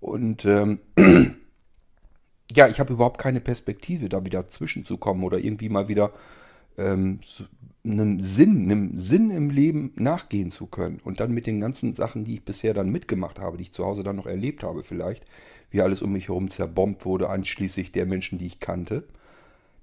Und 0.01 0.45
ähm, 0.45 0.79
ja, 2.51 2.67
ich 2.67 2.79
habe 2.81 2.93
überhaupt 2.93 3.19
keine 3.19 3.39
Perspektive, 3.39 4.09
da 4.09 4.25
wieder 4.25 4.47
zwischenzukommen 4.49 5.23
oder 5.23 5.37
irgendwie 5.37 5.69
mal 5.69 5.87
wieder 5.87 6.11
ähm, 6.77 7.19
einem 7.83 8.19
Sinn, 8.19 8.63
einem 8.63 8.99
Sinn 8.99 9.31
im 9.31 9.49
Leben 9.49 9.91
nachgehen 9.95 10.51
zu 10.51 10.65
können. 10.65 10.99
Und 11.03 11.19
dann 11.19 11.31
mit 11.31 11.47
den 11.47 11.61
ganzen 11.61 11.95
Sachen, 11.95 12.25
die 12.25 12.35
ich 12.35 12.43
bisher 12.43 12.73
dann 12.73 12.89
mitgemacht 12.89 13.39
habe, 13.39 13.57
die 13.57 13.63
ich 13.63 13.71
zu 13.71 13.85
Hause 13.85 14.03
dann 14.03 14.15
noch 14.15 14.25
erlebt 14.25 14.63
habe 14.63 14.83
vielleicht, 14.83 15.23
wie 15.69 15.81
alles 15.81 16.01
um 16.01 16.11
mich 16.11 16.27
herum 16.27 16.49
zerbombt 16.49 17.05
wurde, 17.05 17.29
anschließend 17.29 17.95
der 17.95 18.05
Menschen, 18.05 18.37
die 18.37 18.47
ich 18.47 18.59
kannte. 18.59 19.07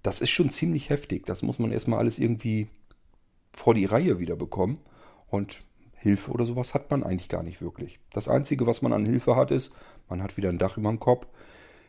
Das 0.02 0.20
ist 0.20 0.31
schon 0.31 0.50
ziemlich 0.50 0.90
heftig. 0.90 1.26
Das 1.26 1.42
muss 1.42 1.59
man 1.59 1.72
erstmal 1.72 2.00
alles 2.00 2.18
irgendwie 2.18 2.68
vor 3.52 3.74
die 3.74 3.87
Reihe 3.87 4.18
wieder 4.18 4.37
bekommen. 4.37 4.78
Und 5.28 5.61
Hilfe 5.98 6.30
oder 6.30 6.46
sowas 6.46 6.74
hat 6.74 6.90
man 6.90 7.02
eigentlich 7.02 7.28
gar 7.28 7.42
nicht 7.42 7.61
wirklich. 7.61 7.98
Das 8.12 8.28
Einzige, 8.28 8.66
was 8.66 8.82
man 8.82 8.92
an 8.92 9.04
Hilfe 9.04 9.37
hat, 9.37 9.50
ist, 9.50 9.72
man 10.08 10.22
hat 10.22 10.37
wieder 10.37 10.48
ein 10.48 10.58
Dach 10.58 10.76
über 10.78 10.88
dem 10.88 11.00
Kopf. 11.00 11.26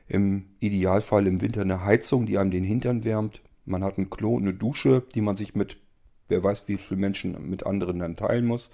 Im 0.07 0.47
Idealfall 0.59 1.27
im 1.27 1.41
Winter 1.41 1.61
eine 1.61 1.83
Heizung, 1.83 2.25
die 2.25 2.39
einem 2.39 2.51
den 2.51 2.63
Hintern 2.63 3.03
wärmt. 3.03 3.41
Man 3.65 3.83
hat 3.83 3.97
ein 3.99 4.09
Klo, 4.09 4.37
eine 4.37 4.53
Dusche, 4.53 5.03
die 5.13 5.21
man 5.21 5.37
sich 5.37 5.53
mit, 5.53 5.77
wer 6.27 6.43
weiß 6.43 6.67
wie 6.67 6.77
viele 6.77 6.99
Menschen 6.99 7.49
mit 7.49 7.65
anderen 7.65 7.99
dann 7.99 8.15
teilen 8.15 8.47
muss. 8.47 8.71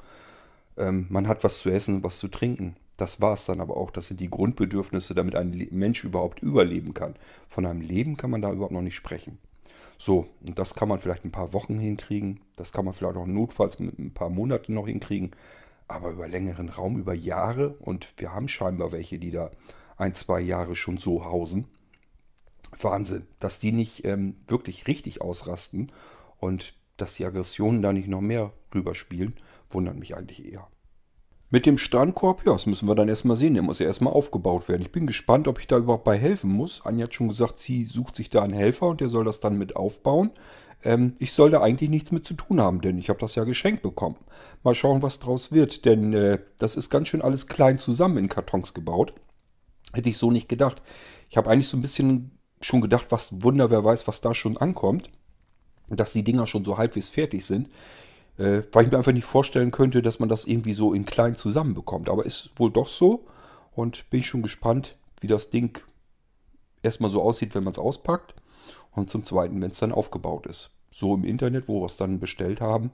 Ähm, 0.77 1.07
man 1.09 1.27
hat 1.27 1.43
was 1.43 1.59
zu 1.59 1.69
essen, 1.69 2.03
was 2.03 2.19
zu 2.19 2.29
trinken. 2.29 2.77
Das 2.95 3.19
war 3.19 3.33
es 3.33 3.45
dann 3.45 3.59
aber 3.59 3.75
auch. 3.75 3.91
Das 3.91 4.07
sind 4.07 4.21
die 4.21 4.29
Grundbedürfnisse, 4.29 5.13
damit 5.13 5.35
ein 5.35 5.67
Mensch 5.71 6.05
überhaupt 6.05 6.41
überleben 6.41 6.93
kann. 6.93 7.15
Von 7.49 7.65
einem 7.65 7.81
Leben 7.81 8.15
kann 8.15 8.31
man 8.31 8.41
da 8.41 8.53
überhaupt 8.53 8.71
noch 8.71 8.81
nicht 8.81 8.95
sprechen. 8.95 9.37
So, 9.97 10.27
und 10.47 10.59
das 10.59 10.75
kann 10.75 10.89
man 10.89 10.99
vielleicht 10.99 11.25
ein 11.25 11.31
paar 11.31 11.53
Wochen 11.53 11.79
hinkriegen. 11.79 12.41
Das 12.55 12.71
kann 12.71 12.85
man 12.85 12.93
vielleicht 12.93 13.17
auch 13.17 13.25
notfalls 13.25 13.79
mit 13.79 13.97
ein 13.97 14.13
paar 14.13 14.29
Monaten 14.29 14.73
noch 14.73 14.87
hinkriegen. 14.87 15.31
Aber 15.87 16.09
über 16.11 16.27
längeren 16.27 16.69
Raum, 16.69 16.97
über 16.97 17.13
Jahre. 17.13 17.75
Und 17.79 18.13
wir 18.17 18.33
haben 18.33 18.47
scheinbar 18.47 18.91
welche, 18.91 19.19
die 19.19 19.31
da 19.31 19.51
ein, 19.97 20.13
zwei 20.13 20.41
Jahre 20.41 20.75
schon 20.75 20.97
so 20.97 21.25
hausen. 21.25 21.67
Wahnsinn, 22.81 23.27
dass 23.39 23.59
die 23.59 23.71
nicht 23.71 24.05
ähm, 24.05 24.35
wirklich 24.47 24.87
richtig 24.87 25.21
ausrasten 25.21 25.91
und 26.39 26.73
dass 26.97 27.15
die 27.15 27.25
Aggressionen 27.25 27.81
da 27.81 27.93
nicht 27.93 28.07
noch 28.07 28.21
mehr 28.21 28.51
rüberspielen, 28.73 29.35
wundert 29.69 29.97
mich 29.97 30.15
eigentlich 30.15 30.51
eher. 30.51 30.67
Mit 31.51 31.65
dem 31.65 31.77
Strandkorb, 31.77 32.45
ja, 32.45 32.53
das 32.53 32.65
müssen 32.65 32.87
wir 32.87 32.95
dann 32.95 33.07
erstmal 33.07 33.35
sehen. 33.35 33.53
Der 33.53 33.63
muss 33.63 33.79
ja 33.79 33.85
erstmal 33.85 34.13
aufgebaut 34.13 34.67
werden. 34.67 34.81
Ich 34.81 34.91
bin 34.91 35.05
gespannt, 35.05 35.47
ob 35.47 35.59
ich 35.59 35.67
da 35.67 35.77
überhaupt 35.77 36.03
bei 36.03 36.17
helfen 36.17 36.51
muss. 36.51 36.85
Anja 36.85 37.03
hat 37.03 37.13
schon 37.13 37.27
gesagt, 37.27 37.59
sie 37.59 37.85
sucht 37.85 38.15
sich 38.15 38.29
da 38.29 38.41
einen 38.41 38.53
Helfer 38.53 38.87
und 38.87 38.99
der 38.99 39.09
soll 39.09 39.25
das 39.25 39.39
dann 39.39 39.57
mit 39.57 39.75
aufbauen. 39.75 40.31
Ähm, 40.83 41.15
ich 41.19 41.33
soll 41.33 41.51
da 41.51 41.61
eigentlich 41.61 41.89
nichts 41.89 42.11
mit 42.11 42.25
zu 42.25 42.33
tun 42.33 42.59
haben, 42.59 42.81
denn 42.81 42.97
ich 42.97 43.09
habe 43.09 43.19
das 43.19 43.35
ja 43.35 43.43
geschenkt 43.43 43.83
bekommen. 43.83 44.17
Mal 44.63 44.75
schauen, 44.75 45.03
was 45.03 45.19
draus 45.19 45.51
wird, 45.51 45.85
denn 45.85 46.13
äh, 46.13 46.39
das 46.57 46.75
ist 46.75 46.89
ganz 46.89 47.09
schön 47.09 47.21
alles 47.21 47.47
klein 47.47 47.77
zusammen 47.77 48.17
in 48.17 48.29
Kartons 48.29 48.73
gebaut. 48.73 49.13
Hätte 49.93 50.09
ich 50.09 50.17
so 50.17 50.31
nicht 50.31 50.49
gedacht. 50.49 50.81
Ich 51.29 51.37
habe 51.37 51.49
eigentlich 51.49 51.67
so 51.67 51.77
ein 51.77 51.81
bisschen 51.81 52.39
schon 52.59 52.81
gedacht, 52.81 53.07
was 53.09 53.43
Wunder, 53.43 53.69
wer 53.69 53.83
weiß, 53.83 54.07
was 54.07 54.21
da 54.21 54.33
schon 54.33 54.57
ankommt. 54.57 55.09
Dass 55.89 56.13
die 56.13 56.23
Dinger 56.23 56.47
schon 56.47 56.65
so 56.65 56.77
halbwegs 56.77 57.09
fertig 57.09 57.45
sind. 57.45 57.69
Äh, 58.37 58.63
weil 58.71 58.85
ich 58.85 58.91
mir 58.91 58.97
einfach 58.97 59.13
nicht 59.13 59.25
vorstellen 59.25 59.71
könnte, 59.71 60.01
dass 60.01 60.19
man 60.19 60.29
das 60.29 60.45
irgendwie 60.45 60.73
so 60.73 60.93
in 60.93 61.05
klein 61.05 61.35
zusammenbekommt. 61.35 62.09
Aber 62.09 62.25
ist 62.25 62.51
wohl 62.55 62.71
doch 62.71 62.89
so. 62.89 63.25
Und 63.73 64.09
bin 64.09 64.21
ich 64.21 64.27
schon 64.27 64.41
gespannt, 64.41 64.97
wie 65.21 65.27
das 65.27 65.49
Ding 65.49 65.81
erstmal 66.83 67.09
so 67.09 67.21
aussieht, 67.21 67.55
wenn 67.55 67.63
man 67.63 67.73
es 67.73 67.79
auspackt. 67.79 68.35
Und 68.91 69.09
zum 69.09 69.23
Zweiten, 69.25 69.61
wenn 69.61 69.71
es 69.71 69.79
dann 69.79 69.91
aufgebaut 69.91 70.47
ist. 70.47 70.71
So 70.89 71.13
im 71.15 71.25
Internet, 71.25 71.67
wo 71.67 71.81
wir 71.81 71.85
es 71.85 71.97
dann 71.97 72.19
bestellt 72.19 72.61
haben, 72.61 72.91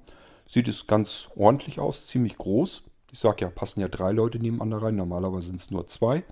sieht 0.47 0.67
es 0.67 0.87
ganz 0.87 1.29
ordentlich 1.35 1.79
aus, 1.79 2.07
ziemlich 2.07 2.37
groß. 2.37 2.83
Ich 3.11 3.19
sage 3.19 3.41
ja, 3.41 3.49
passen 3.49 3.81
ja 3.81 3.87
drei 3.87 4.11
Leute 4.11 4.39
nebeneinander 4.39 4.81
rein. 4.81 4.95
Normalerweise 4.95 5.47
sind 5.47 5.59
es 5.59 5.69
nur 5.69 5.87
zwei. 5.87 6.23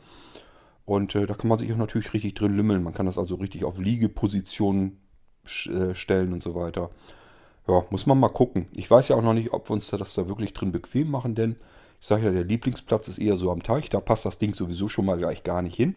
Und 0.86 1.14
äh, 1.14 1.28
da 1.28 1.36
kann 1.36 1.50
man 1.50 1.60
sich 1.60 1.72
auch 1.72 1.78
natürlich 1.78 2.14
richtig 2.14 2.34
drin 2.34 2.56
lümmeln. 2.56 2.82
Man 2.82 2.94
kann 2.94 3.06
das 3.06 3.20
also 3.20 3.36
richtig 3.36 3.64
auf 3.64 3.78
Liegepositionen 3.78 5.00
äh, 5.68 5.94
stellen 5.94 6.34
und 6.34 6.42
so 6.42 6.56
weiter. 6.56 6.90
Ja, 7.70 7.86
muss 7.92 8.08
man 8.08 8.20
mal 8.20 8.30
gucken. 8.30 8.68
Ich 8.76 8.90
weiß 8.90 9.10
ja 9.10 9.16
auch 9.16 9.22
noch 9.22 9.36
nicht, 9.36 9.54
ob 9.54 9.70
wir 9.70 9.74
uns 9.74 9.88
das 9.90 10.16
da 10.16 10.28
wirklich 10.28 10.54
drin 10.56 10.72
bequem 10.72 11.12
machen, 11.12 11.36
denn 11.36 11.56
ich 12.02 12.08
sage 12.08 12.26
ja, 12.26 12.32
der 12.32 12.44
Lieblingsplatz 12.44 13.08
ist 13.08 13.20
eher 13.20 13.36
so 13.36 13.52
am 13.52 13.62
Teich. 13.62 13.92
Da 13.92 14.00
passt 14.00 14.26
das 14.26 14.40
Ding 14.40 14.56
sowieso 14.56 14.88
schon 14.88 15.06
mal 15.06 15.20
gleich 15.20 15.44
gar 15.44 15.62
nicht 15.62 15.76
hin. 15.76 15.96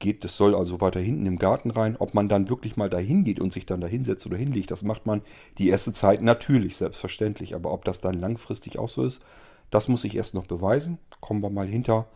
Geht, 0.00 0.24
das 0.24 0.36
soll 0.36 0.56
also 0.56 0.80
weiter 0.80 0.98
hinten 0.98 1.26
im 1.26 1.38
Garten 1.38 1.70
rein. 1.70 1.96
Ob 1.96 2.14
man 2.14 2.28
dann 2.28 2.48
wirklich 2.48 2.76
mal 2.76 2.90
dahin 2.90 3.22
geht 3.22 3.38
und 3.38 3.52
sich 3.52 3.66
dann 3.66 3.80
da 3.80 3.86
hinsetzt 3.86 4.26
oder 4.26 4.36
hinlegt, 4.36 4.72
das 4.72 4.82
macht 4.82 5.06
man 5.06 5.22
die 5.58 5.68
erste 5.68 5.92
Zeit 5.92 6.22
natürlich, 6.22 6.76
selbstverständlich. 6.76 7.54
Aber 7.54 7.72
ob 7.72 7.84
das 7.84 8.00
dann 8.00 8.14
langfristig 8.14 8.80
auch 8.80 8.88
so 8.88 9.04
ist, 9.04 9.22
das 9.70 9.86
muss 9.86 10.02
ich 10.02 10.16
erst 10.16 10.34
noch 10.34 10.46
beweisen. 10.46 10.98
Kommen 11.20 11.40
wir 11.40 11.50
mal 11.50 11.68
hinter. 11.68 12.08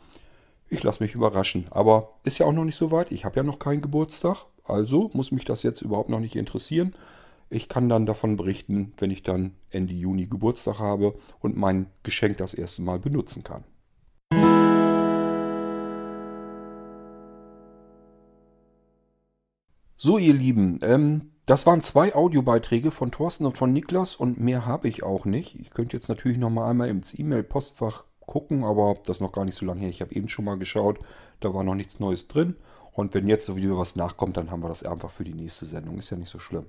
Ich 0.68 0.82
lasse 0.82 1.00
mich 1.00 1.14
überraschen. 1.14 1.66
Aber 1.70 2.14
ist 2.24 2.38
ja 2.38 2.46
auch 2.46 2.52
noch 2.52 2.64
nicht 2.64 2.76
so 2.76 2.90
weit. 2.90 3.12
Ich 3.12 3.24
habe 3.24 3.36
ja 3.36 3.44
noch 3.44 3.60
keinen 3.60 3.82
Geburtstag. 3.82 4.46
Also 4.64 5.10
muss 5.12 5.30
mich 5.30 5.44
das 5.44 5.62
jetzt 5.62 5.80
überhaupt 5.80 6.08
noch 6.08 6.20
nicht 6.20 6.34
interessieren. 6.34 6.92
Ich 7.52 7.68
kann 7.68 7.88
dann 7.88 8.06
davon 8.06 8.36
berichten, 8.36 8.92
wenn 8.98 9.10
ich 9.10 9.24
dann 9.24 9.56
Ende 9.70 9.92
Juni 9.92 10.28
Geburtstag 10.28 10.78
habe 10.78 11.18
und 11.40 11.56
mein 11.56 11.86
Geschenk 12.04 12.38
das 12.38 12.54
erste 12.54 12.80
Mal 12.80 13.00
benutzen 13.00 13.42
kann. 13.42 13.64
So, 19.96 20.16
ihr 20.16 20.32
Lieben, 20.32 20.78
ähm, 20.82 21.32
das 21.44 21.66
waren 21.66 21.82
zwei 21.82 22.14
Audiobeiträge 22.14 22.92
von 22.92 23.10
Thorsten 23.10 23.44
und 23.44 23.58
von 23.58 23.72
Niklas 23.72 24.14
und 24.14 24.38
mehr 24.38 24.64
habe 24.64 24.86
ich 24.86 25.02
auch 25.02 25.24
nicht. 25.24 25.58
Ich 25.58 25.70
könnte 25.70 25.96
jetzt 25.96 26.08
natürlich 26.08 26.38
noch 26.38 26.50
mal 26.50 26.70
einmal 26.70 26.88
ins 26.88 27.18
E-Mail-Postfach 27.18 28.04
gucken, 28.20 28.62
aber 28.62 28.94
das 29.04 29.16
ist 29.16 29.20
noch 29.20 29.32
gar 29.32 29.44
nicht 29.44 29.56
so 29.56 29.66
lange 29.66 29.80
her. 29.80 29.88
Ich 29.88 30.00
habe 30.00 30.14
eben 30.14 30.28
schon 30.28 30.44
mal 30.44 30.56
geschaut, 30.56 31.00
da 31.40 31.52
war 31.52 31.64
noch 31.64 31.74
nichts 31.74 31.98
Neues 31.98 32.28
drin. 32.28 32.54
Und 32.92 33.12
wenn 33.12 33.26
jetzt 33.26 33.54
wieder 33.56 33.76
was 33.76 33.96
nachkommt, 33.96 34.36
dann 34.36 34.52
haben 34.52 34.62
wir 34.62 34.68
das 34.68 34.84
einfach 34.84 35.10
für 35.10 35.24
die 35.24 35.34
nächste 35.34 35.66
Sendung. 35.66 35.98
Ist 35.98 36.10
ja 36.10 36.16
nicht 36.16 36.30
so 36.30 36.38
schlimm. 36.38 36.66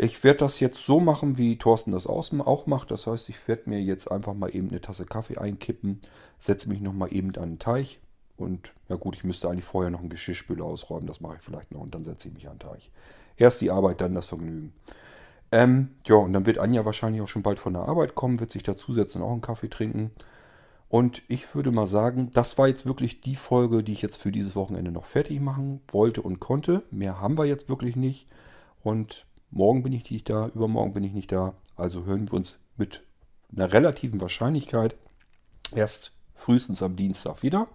Ich 0.00 0.22
werde 0.22 0.38
das 0.38 0.60
jetzt 0.60 0.84
so 0.84 1.00
machen, 1.00 1.38
wie 1.38 1.58
Thorsten 1.58 1.90
das 1.90 2.06
auch 2.06 2.66
macht. 2.66 2.92
Das 2.92 3.08
heißt, 3.08 3.28
ich 3.30 3.48
werde 3.48 3.68
mir 3.68 3.80
jetzt 3.82 4.08
einfach 4.08 4.32
mal 4.32 4.54
eben 4.54 4.68
eine 4.68 4.80
Tasse 4.80 5.04
Kaffee 5.04 5.38
einkippen, 5.38 6.00
setze 6.38 6.68
mich 6.68 6.80
nochmal 6.80 7.12
eben 7.12 7.34
an 7.34 7.54
den 7.54 7.58
Teich. 7.58 7.98
Und 8.36 8.72
ja 8.88 8.94
gut, 8.94 9.16
ich 9.16 9.24
müsste 9.24 9.48
eigentlich 9.48 9.64
vorher 9.64 9.90
noch 9.90 9.98
einen 9.98 10.08
Geschirrspüler 10.08 10.64
ausräumen. 10.64 11.08
Das 11.08 11.20
mache 11.20 11.36
ich 11.38 11.42
vielleicht 11.42 11.72
noch 11.72 11.80
und 11.80 11.96
dann 11.96 12.04
setze 12.04 12.28
ich 12.28 12.34
mich 12.34 12.48
an 12.48 12.58
den 12.58 12.68
Teich. 12.68 12.92
Erst 13.36 13.60
die 13.60 13.72
Arbeit, 13.72 14.00
dann 14.00 14.14
das 14.14 14.26
Vergnügen. 14.26 14.72
Ähm, 15.50 15.96
ja, 16.06 16.14
und 16.14 16.32
dann 16.32 16.46
wird 16.46 16.60
Anja 16.60 16.84
wahrscheinlich 16.84 17.20
auch 17.20 17.28
schon 17.28 17.42
bald 17.42 17.58
von 17.58 17.72
der 17.72 17.82
Arbeit 17.82 18.14
kommen, 18.14 18.38
wird 18.38 18.52
sich 18.52 18.62
dazusetzen 18.62 19.20
und 19.20 19.26
auch 19.26 19.32
einen 19.32 19.40
Kaffee 19.40 19.68
trinken. 19.68 20.12
Und 20.88 21.22
ich 21.26 21.56
würde 21.56 21.72
mal 21.72 21.88
sagen, 21.88 22.30
das 22.32 22.56
war 22.56 22.68
jetzt 22.68 22.86
wirklich 22.86 23.20
die 23.20 23.36
Folge, 23.36 23.82
die 23.82 23.94
ich 23.94 24.02
jetzt 24.02 24.22
für 24.22 24.30
dieses 24.30 24.54
Wochenende 24.54 24.92
noch 24.92 25.06
fertig 25.06 25.40
machen 25.40 25.80
wollte 25.90 26.22
und 26.22 26.38
konnte. 26.38 26.84
Mehr 26.92 27.20
haben 27.20 27.36
wir 27.36 27.46
jetzt 27.46 27.68
wirklich 27.68 27.96
nicht. 27.96 28.28
Und 28.84 29.26
Morgen 29.50 29.82
bin 29.82 29.92
ich 29.92 30.10
nicht 30.10 30.28
da, 30.28 30.48
übermorgen 30.54 30.92
bin 30.92 31.04
ich 31.04 31.12
nicht 31.12 31.32
da. 31.32 31.54
Also 31.76 32.04
hören 32.04 32.30
wir 32.30 32.34
uns 32.34 32.60
mit 32.76 33.02
einer 33.52 33.72
relativen 33.72 34.20
Wahrscheinlichkeit 34.20 34.96
erst 35.74 36.12
frühestens 36.34 36.82
am 36.82 36.96
Dienstag 36.96 37.42
wieder. 37.42 37.68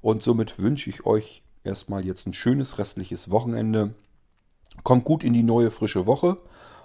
Und 0.00 0.22
somit 0.22 0.58
wünsche 0.58 0.90
ich 0.90 1.06
euch 1.06 1.42
erstmal 1.64 2.04
jetzt 2.04 2.26
ein 2.26 2.32
schönes 2.32 2.78
restliches 2.78 3.30
Wochenende. 3.30 3.94
Kommt 4.84 5.04
gut 5.04 5.24
in 5.24 5.32
die 5.32 5.42
neue 5.42 5.70
frische 5.70 6.06
Woche 6.06 6.38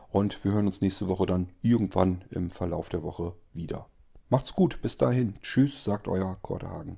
und 0.10 0.44
wir 0.44 0.54
hören 0.54 0.68
uns 0.68 0.82
nächste 0.82 1.08
Woche 1.08 1.26
dann 1.26 1.50
irgendwann 1.62 2.24
im 2.32 2.50
Verlauf 2.50 2.90
der 2.90 3.04
Woche 3.04 3.34
wieder. 3.54 3.88
Macht's 4.30 4.54
gut, 4.54 4.82
bis 4.82 4.98
dahin. 4.98 5.36
Tschüss, 5.42 5.84
sagt 5.84 6.08
euer 6.08 6.38
Kortehagen. 6.42 6.98